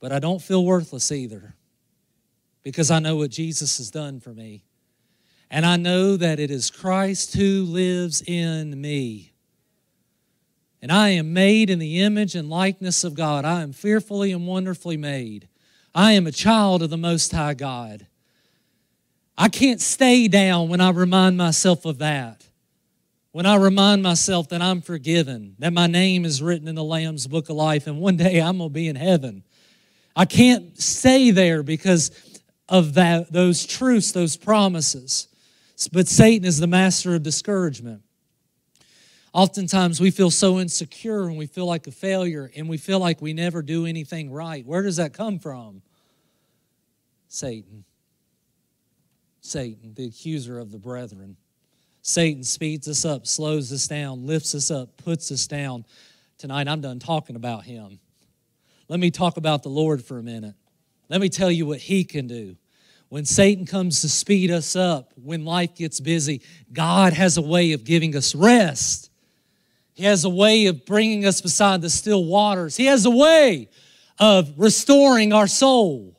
But 0.00 0.10
I 0.10 0.18
don't 0.18 0.42
feel 0.42 0.64
worthless 0.64 1.12
either 1.12 1.54
because 2.62 2.90
I 2.90 2.98
know 2.98 3.16
what 3.16 3.30
Jesus 3.30 3.78
has 3.78 3.90
done 3.90 4.20
for 4.20 4.30
me. 4.30 4.64
And 5.50 5.64
I 5.64 5.76
know 5.76 6.16
that 6.16 6.40
it 6.40 6.50
is 6.50 6.70
Christ 6.70 7.36
who 7.36 7.62
lives 7.62 8.22
in 8.22 8.80
me. 8.80 9.32
And 10.82 10.90
I 10.90 11.10
am 11.10 11.32
made 11.32 11.70
in 11.70 11.78
the 11.78 12.02
image 12.02 12.34
and 12.34 12.50
likeness 12.50 13.04
of 13.04 13.14
God. 13.14 13.44
I 13.44 13.62
am 13.62 13.72
fearfully 13.72 14.32
and 14.32 14.46
wonderfully 14.46 14.96
made. 14.96 15.48
I 15.94 16.12
am 16.12 16.26
a 16.26 16.32
child 16.32 16.82
of 16.82 16.90
the 16.90 16.96
Most 16.96 17.32
High 17.32 17.54
God. 17.54 18.06
I 19.36 19.48
can't 19.48 19.80
stay 19.80 20.28
down 20.28 20.68
when 20.68 20.80
I 20.80 20.90
remind 20.90 21.36
myself 21.36 21.84
of 21.84 21.98
that. 21.98 22.46
When 23.32 23.46
I 23.46 23.56
remind 23.56 24.02
myself 24.02 24.48
that 24.50 24.62
I'm 24.62 24.80
forgiven, 24.80 25.56
that 25.58 25.72
my 25.72 25.88
name 25.88 26.24
is 26.24 26.40
written 26.40 26.68
in 26.68 26.76
the 26.76 26.84
Lamb's 26.84 27.26
book 27.26 27.48
of 27.48 27.56
life, 27.56 27.88
and 27.88 27.98
one 27.98 28.16
day 28.16 28.40
I'm 28.40 28.58
going 28.58 28.70
to 28.70 28.72
be 28.72 28.86
in 28.86 28.94
heaven. 28.94 29.42
I 30.14 30.24
can't 30.24 30.80
stay 30.80 31.32
there 31.32 31.64
because 31.64 32.12
of 32.68 32.94
that, 32.94 33.32
those 33.32 33.66
truths, 33.66 34.12
those 34.12 34.36
promises. 34.36 35.26
But 35.92 36.06
Satan 36.06 36.46
is 36.46 36.60
the 36.60 36.68
master 36.68 37.16
of 37.16 37.24
discouragement. 37.24 38.02
Oftentimes 39.32 40.00
we 40.00 40.12
feel 40.12 40.30
so 40.30 40.60
insecure 40.60 41.24
and 41.24 41.36
we 41.36 41.46
feel 41.46 41.66
like 41.66 41.88
a 41.88 41.90
failure 41.90 42.52
and 42.54 42.68
we 42.68 42.76
feel 42.76 43.00
like 43.00 43.20
we 43.20 43.32
never 43.32 43.62
do 43.62 43.84
anything 43.84 44.30
right. 44.30 44.64
Where 44.64 44.82
does 44.82 44.98
that 44.98 45.12
come 45.12 45.40
from? 45.40 45.82
Satan. 47.26 47.84
Satan, 49.44 49.92
the 49.94 50.06
accuser 50.06 50.58
of 50.58 50.72
the 50.72 50.78
brethren. 50.78 51.36
Satan 52.00 52.42
speeds 52.42 52.88
us 52.88 53.04
up, 53.04 53.26
slows 53.26 53.72
us 53.72 53.86
down, 53.86 54.26
lifts 54.26 54.54
us 54.54 54.70
up, 54.70 54.96
puts 54.96 55.30
us 55.30 55.46
down. 55.46 55.84
Tonight 56.38 56.66
I'm 56.66 56.80
done 56.80 56.98
talking 56.98 57.36
about 57.36 57.64
him. 57.64 57.98
Let 58.88 59.00
me 59.00 59.10
talk 59.10 59.36
about 59.36 59.62
the 59.62 59.68
Lord 59.68 60.02
for 60.02 60.18
a 60.18 60.22
minute. 60.22 60.54
Let 61.10 61.20
me 61.20 61.28
tell 61.28 61.50
you 61.50 61.66
what 61.66 61.78
he 61.78 62.04
can 62.04 62.26
do. 62.26 62.56
When 63.10 63.26
Satan 63.26 63.66
comes 63.66 64.00
to 64.00 64.08
speed 64.08 64.50
us 64.50 64.74
up, 64.74 65.12
when 65.22 65.44
life 65.44 65.74
gets 65.74 66.00
busy, 66.00 66.40
God 66.72 67.12
has 67.12 67.36
a 67.36 67.42
way 67.42 67.72
of 67.72 67.84
giving 67.84 68.16
us 68.16 68.34
rest. 68.34 69.10
He 69.92 70.04
has 70.04 70.24
a 70.24 70.30
way 70.30 70.66
of 70.66 70.86
bringing 70.86 71.26
us 71.26 71.42
beside 71.42 71.82
the 71.82 71.90
still 71.90 72.24
waters. 72.24 72.76
He 72.76 72.86
has 72.86 73.04
a 73.04 73.10
way 73.10 73.68
of 74.18 74.54
restoring 74.56 75.34
our 75.34 75.46
soul. 75.46 76.13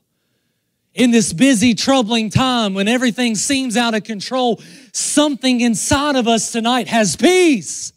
In 0.95 1.11
this 1.11 1.33
busy, 1.33 1.75
troubling 1.75 2.29
time 2.29 2.73
when 2.73 2.87
everything 2.87 3.35
seems 3.35 3.75
out 3.75 3.93
of 3.93 4.05
control, 4.05 4.61
something 4.93 5.59
inside 5.59 6.15
of 6.15 6.25
us 6.25 6.53
tonight 6.53 6.87
has 6.87 7.17
peace. 7.17 7.91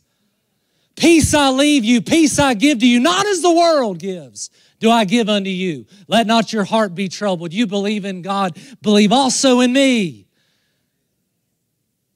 Peace 0.96 1.32
I 1.32 1.50
leave 1.50 1.84
you, 1.84 2.02
peace 2.02 2.40
I 2.40 2.54
give 2.54 2.80
to 2.80 2.86
you, 2.86 2.98
not 2.98 3.24
as 3.24 3.40
the 3.40 3.54
world 3.54 4.00
gives, 4.00 4.50
do 4.80 4.90
I 4.90 5.04
give 5.04 5.28
unto 5.28 5.48
you. 5.48 5.86
Let 6.08 6.26
not 6.26 6.52
your 6.52 6.64
heart 6.64 6.96
be 6.96 7.08
troubled. 7.08 7.52
You 7.52 7.68
believe 7.68 8.04
in 8.04 8.20
God, 8.20 8.58
believe 8.82 9.12
also 9.12 9.60
in 9.60 9.72
me. 9.72 10.26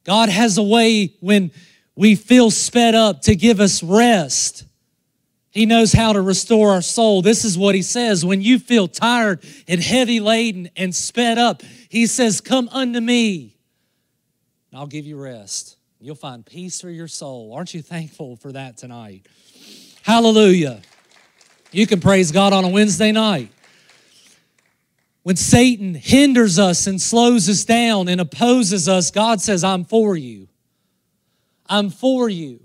God 0.02 0.28
has 0.28 0.58
a 0.58 0.64
way 0.64 1.14
when 1.20 1.52
we 1.94 2.16
feel 2.16 2.50
sped 2.50 2.96
up 2.96 3.22
to 3.22 3.36
give 3.36 3.60
us 3.60 3.84
rest. 3.84 4.64
He 5.52 5.66
knows 5.66 5.92
how 5.92 6.14
to 6.14 6.20
restore 6.22 6.70
our 6.70 6.80
soul. 6.80 7.20
This 7.20 7.44
is 7.44 7.58
what 7.58 7.74
he 7.74 7.82
says 7.82 8.24
when 8.24 8.40
you 8.40 8.58
feel 8.58 8.88
tired 8.88 9.44
and 9.68 9.82
heavy 9.82 10.18
laden 10.18 10.70
and 10.76 10.94
sped 10.94 11.36
up. 11.36 11.62
He 11.90 12.06
says, 12.06 12.40
Come 12.40 12.70
unto 12.70 13.00
me, 13.00 13.54
and 14.70 14.80
I'll 14.80 14.86
give 14.86 15.04
you 15.04 15.20
rest. 15.20 15.76
You'll 16.00 16.14
find 16.14 16.44
peace 16.44 16.80
for 16.80 16.88
your 16.88 17.06
soul. 17.06 17.52
Aren't 17.54 17.74
you 17.74 17.82
thankful 17.82 18.36
for 18.36 18.50
that 18.52 18.78
tonight? 18.78 19.26
Hallelujah. 20.02 20.80
You 21.70 21.86
can 21.86 22.00
praise 22.00 22.32
God 22.32 22.54
on 22.54 22.64
a 22.64 22.68
Wednesday 22.68 23.12
night. 23.12 23.52
When 25.22 25.36
Satan 25.36 25.94
hinders 25.94 26.58
us 26.58 26.86
and 26.86 27.00
slows 27.00 27.48
us 27.48 27.64
down 27.64 28.08
and 28.08 28.20
opposes 28.20 28.88
us, 28.88 29.10
God 29.10 29.40
says, 29.40 29.62
I'm 29.62 29.84
for 29.84 30.16
you. 30.16 30.48
I'm 31.66 31.90
for 31.90 32.28
you. 32.28 32.61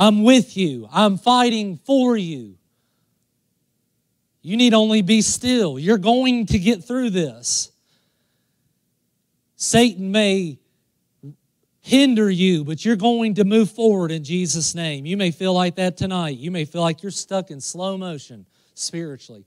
I'm 0.00 0.22
with 0.22 0.56
you. 0.56 0.88
I'm 0.90 1.18
fighting 1.18 1.76
for 1.76 2.16
you. 2.16 2.56
You 4.40 4.56
need 4.56 4.72
only 4.72 5.02
be 5.02 5.20
still. 5.20 5.78
You're 5.78 5.98
going 5.98 6.46
to 6.46 6.58
get 6.58 6.82
through 6.82 7.10
this. 7.10 7.70
Satan 9.56 10.10
may 10.10 10.58
hinder 11.82 12.30
you, 12.30 12.64
but 12.64 12.82
you're 12.82 12.96
going 12.96 13.34
to 13.34 13.44
move 13.44 13.70
forward 13.70 14.10
in 14.10 14.24
Jesus' 14.24 14.74
name. 14.74 15.04
You 15.04 15.18
may 15.18 15.30
feel 15.30 15.52
like 15.52 15.74
that 15.76 15.98
tonight. 15.98 16.38
You 16.38 16.50
may 16.50 16.64
feel 16.64 16.80
like 16.80 17.02
you're 17.02 17.12
stuck 17.12 17.50
in 17.50 17.60
slow 17.60 17.98
motion 17.98 18.46
spiritually. 18.72 19.44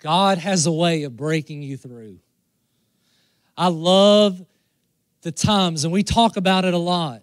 God 0.00 0.36
has 0.36 0.66
a 0.66 0.72
way 0.72 1.04
of 1.04 1.16
breaking 1.16 1.62
you 1.62 1.78
through. 1.78 2.18
I 3.56 3.68
love 3.68 4.44
the 5.22 5.32
times, 5.32 5.84
and 5.84 5.92
we 5.94 6.02
talk 6.02 6.36
about 6.36 6.66
it 6.66 6.74
a 6.74 6.78
lot 6.78 7.22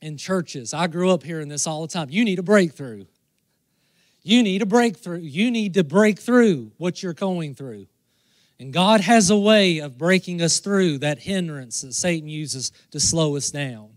in 0.00 0.16
churches. 0.16 0.74
I 0.74 0.86
grew 0.86 1.10
up 1.10 1.22
hearing 1.22 1.48
this 1.48 1.66
all 1.66 1.82
the 1.82 1.92
time. 1.92 2.08
You 2.10 2.24
need 2.24 2.38
a 2.38 2.42
breakthrough. 2.42 3.06
You 4.22 4.42
need 4.42 4.62
a 4.62 4.66
breakthrough. 4.66 5.20
You 5.20 5.50
need 5.50 5.74
to 5.74 5.84
break 5.84 6.18
through 6.18 6.72
what 6.78 7.02
you're 7.02 7.12
going 7.12 7.54
through. 7.54 7.86
And 8.58 8.72
God 8.72 9.02
has 9.02 9.30
a 9.30 9.36
way 9.36 9.78
of 9.78 9.98
breaking 9.98 10.40
us 10.40 10.60
through 10.60 10.98
that 10.98 11.20
hindrance 11.20 11.82
that 11.82 11.92
Satan 11.92 12.28
uses 12.28 12.72
to 12.90 12.98
slow 12.98 13.36
us 13.36 13.50
down. 13.50 13.90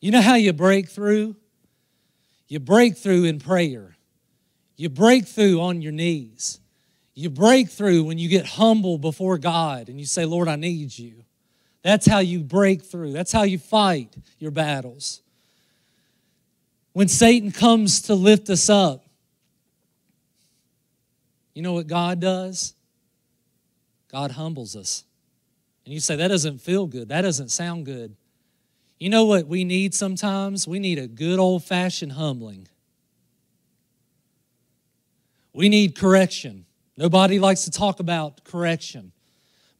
You 0.00 0.10
know 0.10 0.20
how 0.20 0.34
you 0.34 0.52
break 0.52 0.88
through? 0.88 1.36
You 2.48 2.60
break 2.60 2.96
through 2.96 3.24
in 3.24 3.38
prayer. 3.38 3.96
You 4.76 4.88
break 4.88 5.26
through 5.26 5.60
on 5.60 5.80
your 5.82 5.92
knees. 5.92 6.60
You 7.14 7.30
break 7.30 7.70
through 7.70 8.04
when 8.04 8.18
you 8.18 8.28
get 8.28 8.44
humble 8.44 8.98
before 8.98 9.38
God 9.38 9.88
and 9.88 9.98
you 9.98 10.06
say, 10.06 10.24
Lord, 10.24 10.48
I 10.48 10.56
need 10.56 10.98
you. 10.98 11.23
That's 11.84 12.06
how 12.06 12.20
you 12.20 12.40
break 12.40 12.82
through. 12.82 13.12
That's 13.12 13.30
how 13.30 13.42
you 13.42 13.58
fight 13.58 14.16
your 14.38 14.50
battles. 14.50 15.20
When 16.94 17.08
Satan 17.08 17.52
comes 17.52 18.02
to 18.02 18.14
lift 18.14 18.48
us 18.48 18.70
up, 18.70 19.04
you 21.52 21.62
know 21.62 21.74
what 21.74 21.86
God 21.86 22.20
does? 22.20 22.74
God 24.10 24.30
humbles 24.30 24.74
us. 24.74 25.04
And 25.84 25.92
you 25.92 26.00
say, 26.00 26.16
that 26.16 26.28
doesn't 26.28 26.62
feel 26.62 26.86
good. 26.86 27.10
That 27.10 27.20
doesn't 27.20 27.50
sound 27.50 27.84
good. 27.84 28.16
You 28.98 29.10
know 29.10 29.26
what 29.26 29.46
we 29.46 29.64
need 29.64 29.92
sometimes? 29.92 30.66
We 30.66 30.78
need 30.78 30.98
a 30.98 31.06
good 31.06 31.38
old 31.38 31.64
fashioned 31.64 32.12
humbling. 32.12 32.66
We 35.52 35.68
need 35.68 35.96
correction. 35.96 36.64
Nobody 36.96 37.38
likes 37.38 37.64
to 37.64 37.70
talk 37.70 38.00
about 38.00 38.42
correction. 38.44 39.12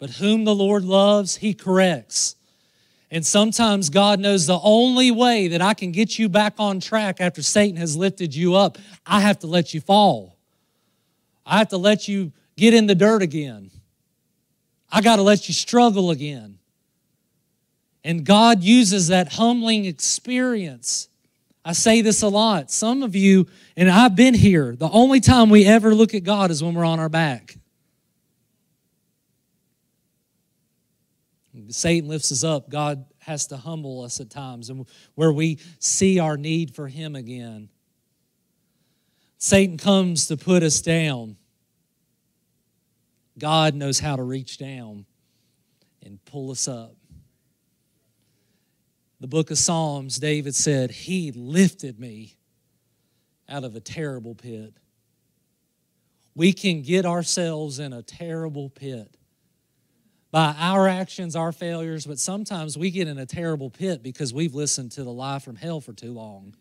But 0.04 0.16
whom 0.16 0.44
the 0.44 0.54
Lord 0.54 0.84
loves, 0.84 1.36
he 1.36 1.54
corrects. 1.54 2.36
And 3.10 3.24
sometimes 3.24 3.88
God 3.88 4.20
knows 4.20 4.46
the 4.46 4.60
only 4.62 5.10
way 5.10 5.48
that 5.48 5.62
I 5.62 5.72
can 5.72 5.92
get 5.92 6.18
you 6.18 6.28
back 6.28 6.56
on 6.58 6.78
track 6.78 7.22
after 7.22 7.42
Satan 7.42 7.78
has 7.78 7.96
lifted 7.96 8.34
you 8.34 8.54
up, 8.54 8.76
I 9.06 9.22
have 9.22 9.38
to 9.38 9.46
let 9.46 9.72
you 9.72 9.80
fall. 9.80 10.36
I 11.46 11.56
have 11.56 11.68
to 11.68 11.78
let 11.78 12.06
you 12.06 12.32
get 12.54 12.74
in 12.74 12.86
the 12.86 12.94
dirt 12.94 13.22
again. 13.22 13.70
I 14.92 15.00
got 15.00 15.16
to 15.16 15.22
let 15.22 15.48
you 15.48 15.54
struggle 15.54 16.10
again. 16.10 16.58
And 18.04 18.26
God 18.26 18.62
uses 18.62 19.08
that 19.08 19.32
humbling 19.32 19.86
experience. 19.86 21.08
I 21.64 21.72
say 21.72 22.02
this 22.02 22.20
a 22.20 22.28
lot. 22.28 22.70
Some 22.70 23.02
of 23.02 23.16
you, 23.16 23.46
and 23.74 23.88
I've 23.88 24.16
been 24.16 24.34
here, 24.34 24.76
the 24.76 24.90
only 24.90 25.20
time 25.20 25.48
we 25.48 25.64
ever 25.64 25.94
look 25.94 26.12
at 26.12 26.24
God 26.24 26.50
is 26.50 26.62
when 26.62 26.74
we're 26.74 26.84
on 26.84 27.00
our 27.00 27.08
back. 27.08 27.56
Satan 31.72 32.08
lifts 32.08 32.32
us 32.32 32.44
up. 32.44 32.68
God 32.68 33.04
has 33.18 33.46
to 33.48 33.56
humble 33.56 34.02
us 34.02 34.20
at 34.20 34.30
times, 34.30 34.70
and 34.70 34.86
where 35.14 35.32
we 35.32 35.58
see 35.78 36.18
our 36.18 36.36
need 36.36 36.74
for 36.74 36.88
Him 36.88 37.14
again. 37.16 37.68
Satan 39.38 39.76
comes 39.76 40.26
to 40.28 40.36
put 40.36 40.62
us 40.62 40.80
down. 40.80 41.36
God 43.38 43.74
knows 43.74 43.98
how 43.98 44.16
to 44.16 44.22
reach 44.22 44.58
down 44.58 45.06
and 46.02 46.24
pull 46.24 46.50
us 46.50 46.68
up. 46.68 46.94
The 49.20 49.26
book 49.26 49.50
of 49.50 49.58
Psalms, 49.58 50.18
David 50.18 50.54
said, 50.54 50.90
He 50.90 51.32
lifted 51.32 51.98
me 51.98 52.36
out 53.48 53.64
of 53.64 53.74
a 53.74 53.80
terrible 53.80 54.34
pit. 54.34 54.74
We 56.34 56.52
can 56.52 56.82
get 56.82 57.06
ourselves 57.06 57.78
in 57.78 57.92
a 57.92 58.02
terrible 58.02 58.68
pit 58.68 59.16
by 60.34 60.52
our 60.58 60.88
actions, 60.88 61.36
our 61.36 61.52
failures, 61.52 62.06
but 62.06 62.18
sometimes 62.18 62.76
we 62.76 62.90
get 62.90 63.06
in 63.06 63.18
a 63.18 63.24
terrible 63.24 63.70
pit 63.70 64.02
because 64.02 64.34
we've 64.34 64.52
listened 64.52 64.90
to 64.90 65.04
the 65.04 65.12
lie 65.12 65.38
from 65.38 65.54
hell 65.54 65.80
for 65.80 65.92
too 65.92 66.12
long. 66.12 66.56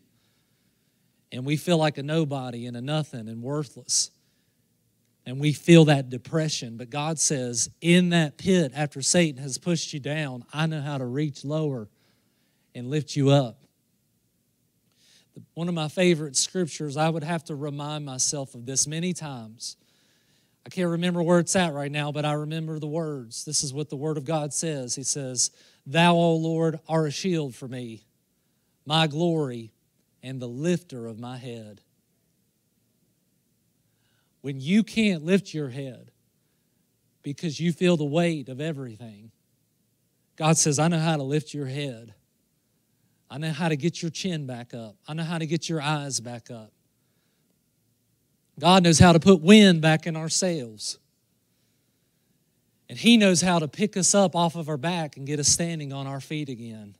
And 1.32 1.44
we 1.44 1.56
feel 1.56 1.76
like 1.76 1.98
a 1.98 2.04
nobody 2.04 2.66
and 2.66 2.76
a 2.76 2.80
nothing 2.80 3.28
and 3.28 3.42
worthless. 3.42 4.12
And 5.26 5.40
we 5.40 5.52
feel 5.52 5.86
that 5.86 6.08
depression. 6.08 6.76
But 6.76 6.88
God 6.88 7.18
says, 7.18 7.68
in 7.80 8.10
that 8.10 8.38
pit, 8.38 8.70
after 8.76 9.02
Satan 9.02 9.42
has 9.42 9.58
pushed 9.58 9.92
you 9.92 9.98
down, 9.98 10.44
I 10.52 10.66
know 10.66 10.80
how 10.80 10.98
to 10.98 11.04
reach 11.04 11.44
lower 11.44 11.88
and 12.76 12.88
lift 12.88 13.16
you 13.16 13.30
up. 13.30 13.64
One 15.54 15.66
of 15.66 15.74
my 15.74 15.88
favorite 15.88 16.36
scriptures, 16.36 16.96
I 16.96 17.08
would 17.08 17.24
have 17.24 17.42
to 17.46 17.56
remind 17.56 18.04
myself 18.04 18.54
of 18.54 18.66
this 18.66 18.86
many 18.86 19.12
times. 19.12 19.76
I 20.66 20.70
can't 20.70 20.90
remember 20.90 21.22
where 21.22 21.40
it's 21.40 21.56
at 21.56 21.74
right 21.74 21.92
now, 21.92 22.10
but 22.10 22.24
I 22.24 22.32
remember 22.32 22.78
the 22.78 22.86
words. 22.86 23.44
This 23.44 23.62
is 23.62 23.74
what 23.74 23.90
the 23.90 23.96
Word 23.96 24.16
of 24.16 24.24
God 24.24 24.54
says. 24.54 24.94
He 24.94 25.02
says, 25.02 25.50
Thou, 25.86 26.14
O 26.14 26.34
Lord, 26.36 26.80
are 26.88 27.06
a 27.06 27.10
shield 27.10 27.54
for 27.54 27.68
me, 27.68 28.06
my 28.86 29.06
glory, 29.06 29.72
and 30.22 30.40
the 30.40 30.48
lifter 30.48 31.06
of 31.06 31.18
my 31.18 31.36
head. 31.36 31.82
When 34.40 34.60
you 34.60 34.82
can't 34.82 35.24
lift 35.24 35.52
your 35.52 35.68
head 35.68 36.10
because 37.22 37.60
you 37.60 37.72
feel 37.72 37.96
the 37.96 38.04
weight 38.04 38.48
of 38.48 38.60
everything, 38.60 39.32
God 40.36 40.56
says, 40.56 40.78
I 40.78 40.88
know 40.88 40.98
how 40.98 41.16
to 41.16 41.22
lift 41.22 41.54
your 41.54 41.66
head. 41.66 42.14
I 43.30 43.38
know 43.38 43.52
how 43.52 43.68
to 43.68 43.76
get 43.76 44.02
your 44.02 44.10
chin 44.10 44.46
back 44.46 44.74
up. 44.74 44.96
I 45.06 45.14
know 45.14 45.22
how 45.24 45.38
to 45.38 45.46
get 45.46 45.68
your 45.68 45.80
eyes 45.80 46.20
back 46.20 46.50
up. 46.50 46.72
God 48.58 48.84
knows 48.84 48.98
how 48.98 49.12
to 49.12 49.20
put 49.20 49.40
wind 49.40 49.80
back 49.80 50.06
in 50.06 50.16
our 50.16 50.28
sails. 50.28 50.98
And 52.88 52.98
He 52.98 53.16
knows 53.16 53.40
how 53.40 53.58
to 53.58 53.68
pick 53.68 53.96
us 53.96 54.14
up 54.14 54.36
off 54.36 54.54
of 54.54 54.68
our 54.68 54.76
back 54.76 55.16
and 55.16 55.26
get 55.26 55.40
us 55.40 55.48
standing 55.48 55.92
on 55.92 56.06
our 56.06 56.20
feet 56.20 56.48
again. 56.48 56.96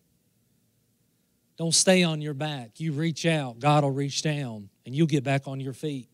Don't 1.56 1.74
stay 1.74 2.02
on 2.02 2.20
your 2.20 2.34
back. 2.34 2.80
You 2.80 2.92
reach 2.92 3.26
out, 3.26 3.60
God 3.60 3.84
will 3.84 3.92
reach 3.92 4.22
down, 4.22 4.70
and 4.84 4.94
you'll 4.94 5.06
get 5.06 5.22
back 5.22 5.46
on 5.46 5.60
your 5.60 5.72
feet. 5.72 6.08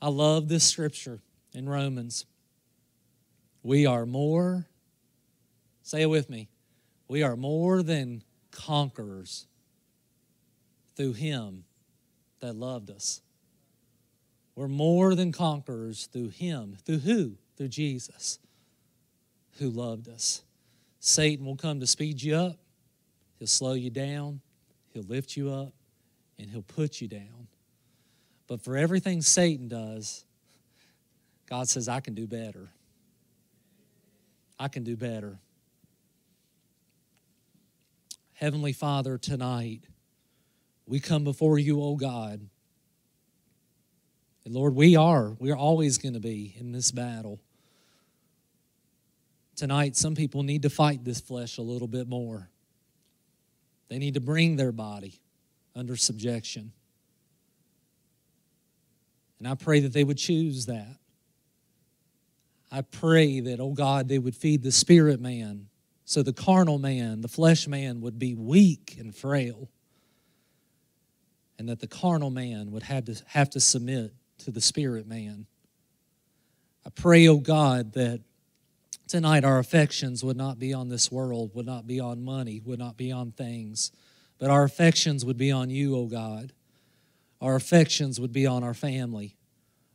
I 0.00 0.08
love 0.08 0.48
this 0.48 0.68
scripture 0.68 1.20
in 1.54 1.68
Romans. 1.68 2.26
We 3.62 3.86
are 3.86 4.04
more, 4.04 4.66
say 5.82 6.02
it 6.02 6.10
with 6.10 6.28
me, 6.28 6.48
we 7.08 7.22
are 7.22 7.36
more 7.36 7.82
than 7.82 8.24
conquerors 8.50 9.46
through 10.96 11.14
Him 11.14 11.64
that 12.42 12.54
loved 12.54 12.90
us. 12.90 13.22
We're 14.54 14.68
more 14.68 15.14
than 15.14 15.32
conquerors 15.32 16.06
through 16.06 16.28
Him. 16.28 16.76
Through 16.84 16.98
who? 16.98 17.36
Through 17.56 17.68
Jesus, 17.68 18.38
who 19.58 19.70
loved 19.70 20.08
us. 20.08 20.42
Satan 21.00 21.46
will 21.46 21.56
come 21.56 21.80
to 21.80 21.86
speed 21.86 22.22
you 22.22 22.36
up, 22.36 22.58
he'll 23.38 23.48
slow 23.48 23.72
you 23.72 23.90
down, 23.90 24.40
he'll 24.92 25.02
lift 25.02 25.36
you 25.36 25.50
up, 25.50 25.72
and 26.38 26.50
he'll 26.50 26.62
put 26.62 27.00
you 27.00 27.08
down. 27.08 27.48
But 28.46 28.60
for 28.60 28.76
everything 28.76 29.22
Satan 29.22 29.68
does, 29.68 30.24
God 31.48 31.68
says, 31.68 31.88
I 31.88 32.00
can 32.00 32.14
do 32.14 32.26
better. 32.26 32.68
I 34.58 34.68
can 34.68 34.84
do 34.84 34.96
better. 34.96 35.38
Heavenly 38.34 38.72
Father, 38.72 39.18
tonight, 39.18 39.82
we 40.86 41.00
come 41.00 41.24
before 41.24 41.58
you, 41.58 41.82
O 41.82 41.96
God. 41.96 42.40
And 44.44 44.54
Lord, 44.54 44.74
we 44.74 44.96
are. 44.96 45.36
We're 45.38 45.56
always 45.56 45.98
going 45.98 46.14
to 46.14 46.20
be 46.20 46.54
in 46.58 46.72
this 46.72 46.90
battle. 46.90 47.40
Tonight, 49.54 49.96
some 49.96 50.14
people 50.14 50.42
need 50.42 50.62
to 50.62 50.70
fight 50.70 51.04
this 51.04 51.20
flesh 51.20 51.58
a 51.58 51.62
little 51.62 51.88
bit 51.88 52.08
more. 52.08 52.48
They 53.88 53.98
need 53.98 54.14
to 54.14 54.20
bring 54.20 54.56
their 54.56 54.72
body 54.72 55.20
under 55.76 55.96
subjection. 55.96 56.72
And 59.38 59.46
I 59.46 59.54
pray 59.54 59.80
that 59.80 59.92
they 59.92 60.04
would 60.04 60.18
choose 60.18 60.66
that. 60.66 60.96
I 62.70 62.80
pray 62.80 63.40
that, 63.40 63.60
oh 63.60 63.72
God, 63.72 64.08
they 64.08 64.18
would 64.18 64.34
feed 64.34 64.62
the 64.62 64.72
spirit 64.72 65.20
man 65.20 65.68
so 66.04 66.22
the 66.22 66.32
carnal 66.32 66.78
man, 66.78 67.20
the 67.20 67.28
flesh 67.28 67.66
man, 67.68 68.00
would 68.00 68.18
be 68.18 68.34
weak 68.34 68.96
and 68.98 69.14
frail 69.14 69.68
and 71.62 71.68
that 71.68 71.78
the 71.78 71.86
carnal 71.86 72.28
man 72.28 72.72
would 72.72 72.82
have 72.82 73.04
to, 73.04 73.14
have 73.28 73.48
to 73.48 73.60
submit 73.60 74.12
to 74.36 74.50
the 74.50 74.60
spirit 74.60 75.06
man. 75.06 75.46
I 76.84 76.90
pray, 76.90 77.28
O 77.28 77.34
oh 77.34 77.36
God, 77.36 77.92
that 77.92 78.20
tonight 79.06 79.44
our 79.44 79.60
affections 79.60 80.24
would 80.24 80.36
not 80.36 80.58
be 80.58 80.74
on 80.74 80.88
this 80.88 81.12
world, 81.12 81.52
would 81.54 81.64
not 81.64 81.86
be 81.86 82.00
on 82.00 82.24
money, 82.24 82.60
would 82.64 82.80
not 82.80 82.96
be 82.96 83.12
on 83.12 83.30
things, 83.30 83.92
but 84.40 84.50
our 84.50 84.64
affections 84.64 85.24
would 85.24 85.36
be 85.36 85.52
on 85.52 85.70
you, 85.70 85.94
O 85.94 86.00
oh 86.00 86.06
God. 86.06 86.52
Our 87.40 87.54
affections 87.54 88.18
would 88.18 88.32
be 88.32 88.44
on 88.44 88.64
our 88.64 88.74
family. 88.74 89.36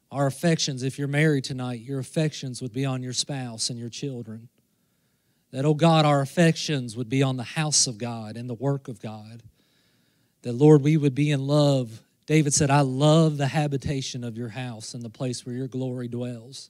Our 0.09 0.25
affections, 0.25 0.83
if 0.83 0.97
you're 0.97 1.09
married 1.09 1.43
tonight, 1.43 1.81
your 1.81 1.99
affections 1.99 2.61
would 2.61 2.71
be 2.71 2.85
on 2.85 3.03
your 3.03 3.11
spouse 3.11 3.69
and 3.69 3.77
your 3.77 3.89
children. 3.89 4.47
That, 5.51 5.65
oh 5.65 5.73
God, 5.73 6.05
our 6.05 6.21
affections 6.21 6.95
would 6.95 7.09
be 7.09 7.21
on 7.21 7.35
the 7.35 7.43
house 7.43 7.87
of 7.87 7.97
God 7.97 8.37
and 8.37 8.49
the 8.49 8.53
work 8.53 8.87
of 8.87 9.01
God 9.01 9.43
that, 10.47 10.53
Lord, 10.53 10.81
we 10.81 10.97
would 10.97 11.13
be 11.13 11.31
in 11.31 11.45
love. 11.45 12.01
David 12.25 12.53
said, 12.53 12.69
I 12.69 12.81
love 12.81 13.37
the 13.37 13.47
habitation 13.47 14.23
of 14.23 14.37
your 14.37 14.49
house 14.49 14.93
and 14.93 15.03
the 15.03 15.09
place 15.09 15.45
where 15.45 15.55
your 15.55 15.67
glory 15.67 16.07
dwells. 16.07 16.69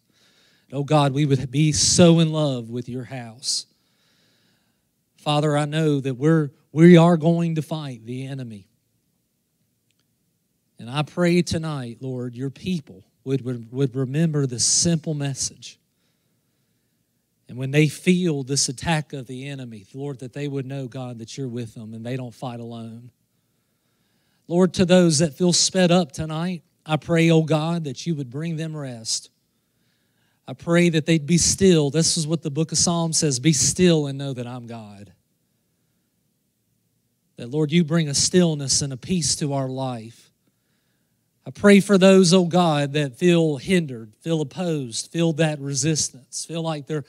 Oh 0.73 0.83
God, 0.83 1.13
we 1.13 1.25
would 1.25 1.49
be 1.51 1.71
so 1.71 2.19
in 2.19 2.31
love 2.31 2.69
with 2.69 2.89
your 2.89 3.05
house. 3.05 3.67
Father, 5.17 5.55
I 5.55 5.65
know 5.65 5.99
that 5.99 6.15
we're 6.15 6.51
we 6.71 6.97
are 6.97 7.17
going 7.17 7.55
to 7.55 7.61
fight 7.61 8.05
the 8.05 8.27
enemy. 8.27 8.67
And 10.79 10.89
I 10.89 11.01
pray 11.01 11.41
tonight, 11.41 11.97
Lord, 12.01 12.35
your 12.35 12.49
people 12.49 13.03
would, 13.23 13.43
would, 13.43 13.71
would 13.71 13.95
remember 13.95 14.45
this 14.45 14.65
simple 14.65 15.13
message. 15.13 15.79
And 17.49 17.57
when 17.57 17.71
they 17.71 17.87
feel 17.87 18.43
this 18.43 18.69
attack 18.69 19.13
of 19.13 19.25
the 19.27 19.47
enemy, 19.47 19.87
Lord, 19.93 20.19
that 20.19 20.33
they 20.33 20.47
would 20.47 20.65
know, 20.65 20.87
God, 20.87 21.19
that 21.19 21.37
you're 21.37 21.47
with 21.47 21.73
them 21.73 21.93
and 21.93 22.05
they 22.05 22.17
don't 22.17 22.33
fight 22.33 22.59
alone. 22.59 23.11
Lord, 24.47 24.73
to 24.75 24.85
those 24.85 25.19
that 25.19 25.33
feel 25.33 25.53
sped 25.53 25.91
up 25.91 26.11
tonight, 26.11 26.63
I 26.85 26.97
pray, 26.97 27.29
oh 27.29 27.43
God, 27.43 27.83
that 27.83 28.05
you 28.05 28.15
would 28.15 28.29
bring 28.29 28.55
them 28.55 28.75
rest. 28.75 29.29
I 30.47 30.53
pray 30.53 30.89
that 30.89 31.05
they'd 31.05 31.25
be 31.25 31.37
still. 31.37 31.89
This 31.89 32.15
is 32.15 32.25
what 32.25 32.41
the 32.41 32.49
book 32.49 32.71
of 32.71 32.77
Psalms 32.77 33.17
says 33.17 33.39
be 33.39 33.51
still 33.51 34.07
and 34.07 34.17
know 34.17 34.33
that 34.33 34.47
I'm 34.47 34.65
God. 34.65 35.11
That, 37.35 37.49
Lord, 37.49 37.71
you 37.71 37.83
bring 37.83 38.07
a 38.07 38.13
stillness 38.13 38.81
and 38.81 38.93
a 38.93 38.97
peace 38.97 39.35
to 39.37 39.53
our 39.53 39.67
life. 39.67 40.31
I 41.45 41.51
pray 41.51 41.81
for 41.81 41.97
those, 41.97 42.33
oh 42.33 42.45
God, 42.45 42.93
that 42.93 43.17
feel 43.17 43.57
hindered, 43.57 44.13
feel 44.21 44.41
opposed, 44.41 45.11
feel 45.11 45.33
that 45.33 45.59
resistance, 45.59 46.45
feel 46.45 46.61
like 46.61 46.87
they're 46.87 47.05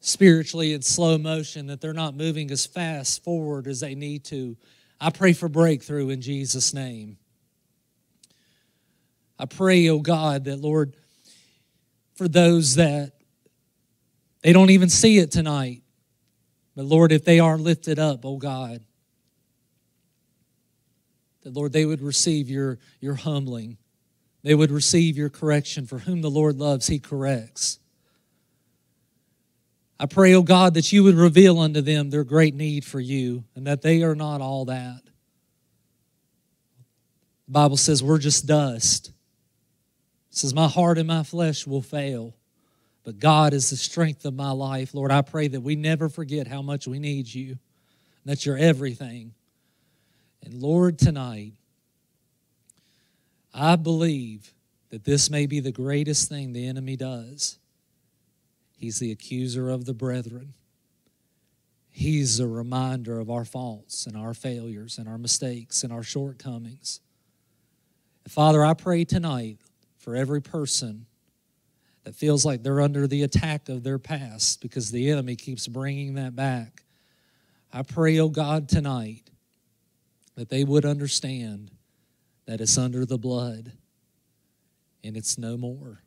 spiritually 0.00 0.72
in 0.72 0.82
slow 0.82 1.18
motion, 1.18 1.66
that 1.66 1.80
they're 1.80 1.92
not 1.92 2.14
moving 2.14 2.50
as 2.50 2.66
fast 2.66 3.22
forward 3.22 3.66
as 3.66 3.80
they 3.80 3.94
need 3.94 4.24
to. 4.24 4.56
I 5.00 5.10
pray 5.10 5.32
for 5.32 5.48
breakthrough 5.48 6.10
in 6.10 6.20
Jesus' 6.20 6.74
name. 6.74 7.18
I 9.38 9.46
pray, 9.46 9.88
oh 9.88 10.00
God, 10.00 10.44
that 10.44 10.60
Lord, 10.60 10.96
for 12.16 12.26
those 12.26 12.74
that 12.74 13.12
they 14.42 14.52
don't 14.52 14.70
even 14.70 14.88
see 14.88 15.18
it 15.18 15.30
tonight, 15.30 15.82
but 16.74 16.84
Lord, 16.84 17.12
if 17.12 17.24
they 17.24 17.38
are 17.38 17.56
lifted 17.56 17.98
up, 17.98 18.24
oh 18.24 18.36
God, 18.36 18.80
that 21.42 21.52
Lord, 21.52 21.72
they 21.72 21.84
would 21.84 22.02
receive 22.02 22.50
your, 22.50 22.78
your 23.00 23.14
humbling. 23.14 23.78
They 24.42 24.54
would 24.54 24.70
receive 24.70 25.16
your 25.16 25.30
correction. 25.30 25.86
For 25.86 25.98
whom 25.98 26.20
the 26.20 26.30
Lord 26.30 26.56
loves, 26.56 26.88
he 26.88 26.98
corrects. 26.98 27.78
I 30.00 30.06
pray, 30.06 30.34
oh 30.34 30.42
God, 30.42 30.74
that 30.74 30.92
you 30.92 31.02
would 31.02 31.16
reveal 31.16 31.58
unto 31.58 31.80
them 31.80 32.10
their 32.10 32.24
great 32.24 32.54
need 32.54 32.84
for 32.84 33.00
you 33.00 33.44
and 33.56 33.66
that 33.66 33.82
they 33.82 34.02
are 34.02 34.14
not 34.14 34.40
all 34.40 34.66
that. 34.66 35.00
The 37.46 37.52
Bible 37.52 37.76
says 37.76 38.02
we're 38.02 38.18
just 38.18 38.46
dust. 38.46 39.08
It 39.08 40.36
says, 40.36 40.54
My 40.54 40.68
heart 40.68 40.98
and 40.98 41.08
my 41.08 41.24
flesh 41.24 41.66
will 41.66 41.82
fail, 41.82 42.36
but 43.02 43.18
God 43.18 43.52
is 43.52 43.70
the 43.70 43.76
strength 43.76 44.24
of 44.24 44.34
my 44.34 44.52
life. 44.52 44.94
Lord, 44.94 45.10
I 45.10 45.22
pray 45.22 45.48
that 45.48 45.62
we 45.62 45.74
never 45.74 46.08
forget 46.08 46.46
how 46.46 46.62
much 46.62 46.86
we 46.86 47.00
need 47.00 47.32
you, 47.32 47.58
that 48.24 48.46
you're 48.46 48.58
everything. 48.58 49.34
And 50.44 50.54
Lord, 50.54 50.98
tonight, 50.98 51.54
I 53.52 53.74
believe 53.74 54.52
that 54.90 55.04
this 55.04 55.28
may 55.28 55.46
be 55.46 55.58
the 55.58 55.72
greatest 55.72 56.28
thing 56.28 56.52
the 56.52 56.68
enemy 56.68 56.94
does 56.94 57.58
He's 58.78 59.00
the 59.00 59.10
accuser 59.10 59.70
of 59.70 59.86
the 59.86 59.92
brethren. 59.92 60.54
He's 61.90 62.38
a 62.38 62.46
reminder 62.46 63.18
of 63.18 63.28
our 63.28 63.44
faults 63.44 64.06
and 64.06 64.16
our 64.16 64.34
failures 64.34 64.98
and 64.98 65.08
our 65.08 65.18
mistakes 65.18 65.82
and 65.82 65.92
our 65.92 66.04
shortcomings. 66.04 67.00
And 68.22 68.32
Father, 68.32 68.64
I 68.64 68.74
pray 68.74 69.04
tonight 69.04 69.58
for 69.96 70.14
every 70.14 70.40
person 70.40 71.06
that 72.04 72.14
feels 72.14 72.44
like 72.44 72.62
they're 72.62 72.80
under 72.80 73.08
the 73.08 73.24
attack 73.24 73.68
of 73.68 73.82
their 73.82 73.98
past 73.98 74.62
because 74.62 74.92
the 74.92 75.10
enemy 75.10 75.34
keeps 75.34 75.66
bringing 75.66 76.14
that 76.14 76.36
back. 76.36 76.84
I 77.72 77.82
pray, 77.82 78.20
oh 78.20 78.28
God, 78.28 78.68
tonight 78.68 79.28
that 80.36 80.50
they 80.50 80.62
would 80.62 80.84
understand 80.84 81.72
that 82.46 82.60
it's 82.60 82.78
under 82.78 83.04
the 83.04 83.18
blood 83.18 83.72
and 85.02 85.16
it's 85.16 85.36
no 85.36 85.56
more. 85.56 86.00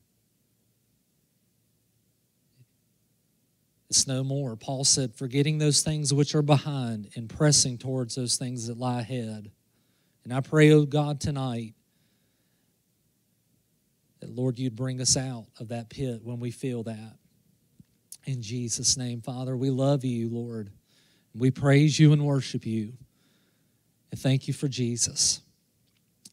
It's 3.91 4.07
no 4.07 4.23
more. 4.23 4.55
Paul 4.55 4.85
said, 4.85 5.13
forgetting 5.13 5.57
those 5.57 5.81
things 5.81 6.13
which 6.13 6.33
are 6.33 6.41
behind 6.41 7.09
and 7.17 7.29
pressing 7.29 7.77
towards 7.77 8.15
those 8.15 8.37
things 8.37 8.67
that 8.67 8.77
lie 8.77 9.01
ahead. 9.01 9.51
And 10.23 10.33
I 10.33 10.39
pray, 10.39 10.71
oh 10.71 10.85
God, 10.85 11.19
tonight 11.19 11.73
that, 14.21 14.29
Lord, 14.29 14.57
you'd 14.57 14.77
bring 14.77 15.01
us 15.01 15.17
out 15.17 15.47
of 15.59 15.67
that 15.67 15.89
pit 15.89 16.21
when 16.23 16.39
we 16.39 16.51
feel 16.51 16.83
that. 16.83 17.17
In 18.23 18.41
Jesus' 18.41 18.95
name, 18.95 19.19
Father, 19.19 19.57
we 19.57 19.69
love 19.69 20.05
you, 20.05 20.29
Lord. 20.29 20.71
We 21.35 21.51
praise 21.51 21.99
you 21.99 22.13
and 22.13 22.25
worship 22.25 22.65
you. 22.65 22.93
And 24.11 24.17
thank 24.21 24.47
you 24.47 24.53
for 24.53 24.69
Jesus. 24.69 25.41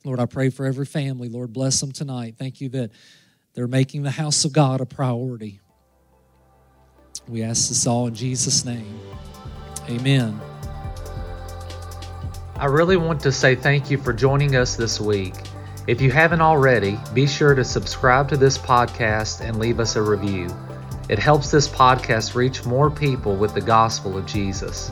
Lord, 0.04 0.20
I 0.20 0.26
pray 0.26 0.50
for 0.50 0.64
every 0.64 0.86
family. 0.86 1.28
Lord, 1.28 1.52
bless 1.52 1.80
them 1.80 1.90
tonight. 1.90 2.36
Thank 2.38 2.60
you 2.60 2.68
that 2.68 2.92
they're 3.54 3.66
making 3.66 4.04
the 4.04 4.12
house 4.12 4.44
of 4.44 4.52
God 4.52 4.80
a 4.80 4.86
priority. 4.86 5.58
We 7.28 7.42
ask 7.42 7.68
this 7.68 7.86
all 7.86 8.06
in 8.06 8.14
Jesus' 8.14 8.64
name. 8.64 9.00
Amen. 9.88 10.40
I 12.56 12.66
really 12.66 12.96
want 12.96 13.20
to 13.20 13.32
say 13.32 13.54
thank 13.54 13.90
you 13.90 13.98
for 13.98 14.12
joining 14.12 14.56
us 14.56 14.76
this 14.76 15.00
week. 15.00 15.34
If 15.86 16.00
you 16.00 16.10
haven't 16.10 16.40
already, 16.40 16.98
be 17.14 17.26
sure 17.26 17.54
to 17.54 17.64
subscribe 17.64 18.28
to 18.30 18.36
this 18.36 18.58
podcast 18.58 19.40
and 19.40 19.58
leave 19.58 19.78
us 19.78 19.96
a 19.96 20.02
review. 20.02 20.48
It 21.08 21.18
helps 21.18 21.50
this 21.50 21.68
podcast 21.68 22.34
reach 22.34 22.66
more 22.66 22.90
people 22.90 23.36
with 23.36 23.54
the 23.54 23.60
gospel 23.60 24.18
of 24.18 24.26
Jesus. 24.26 24.90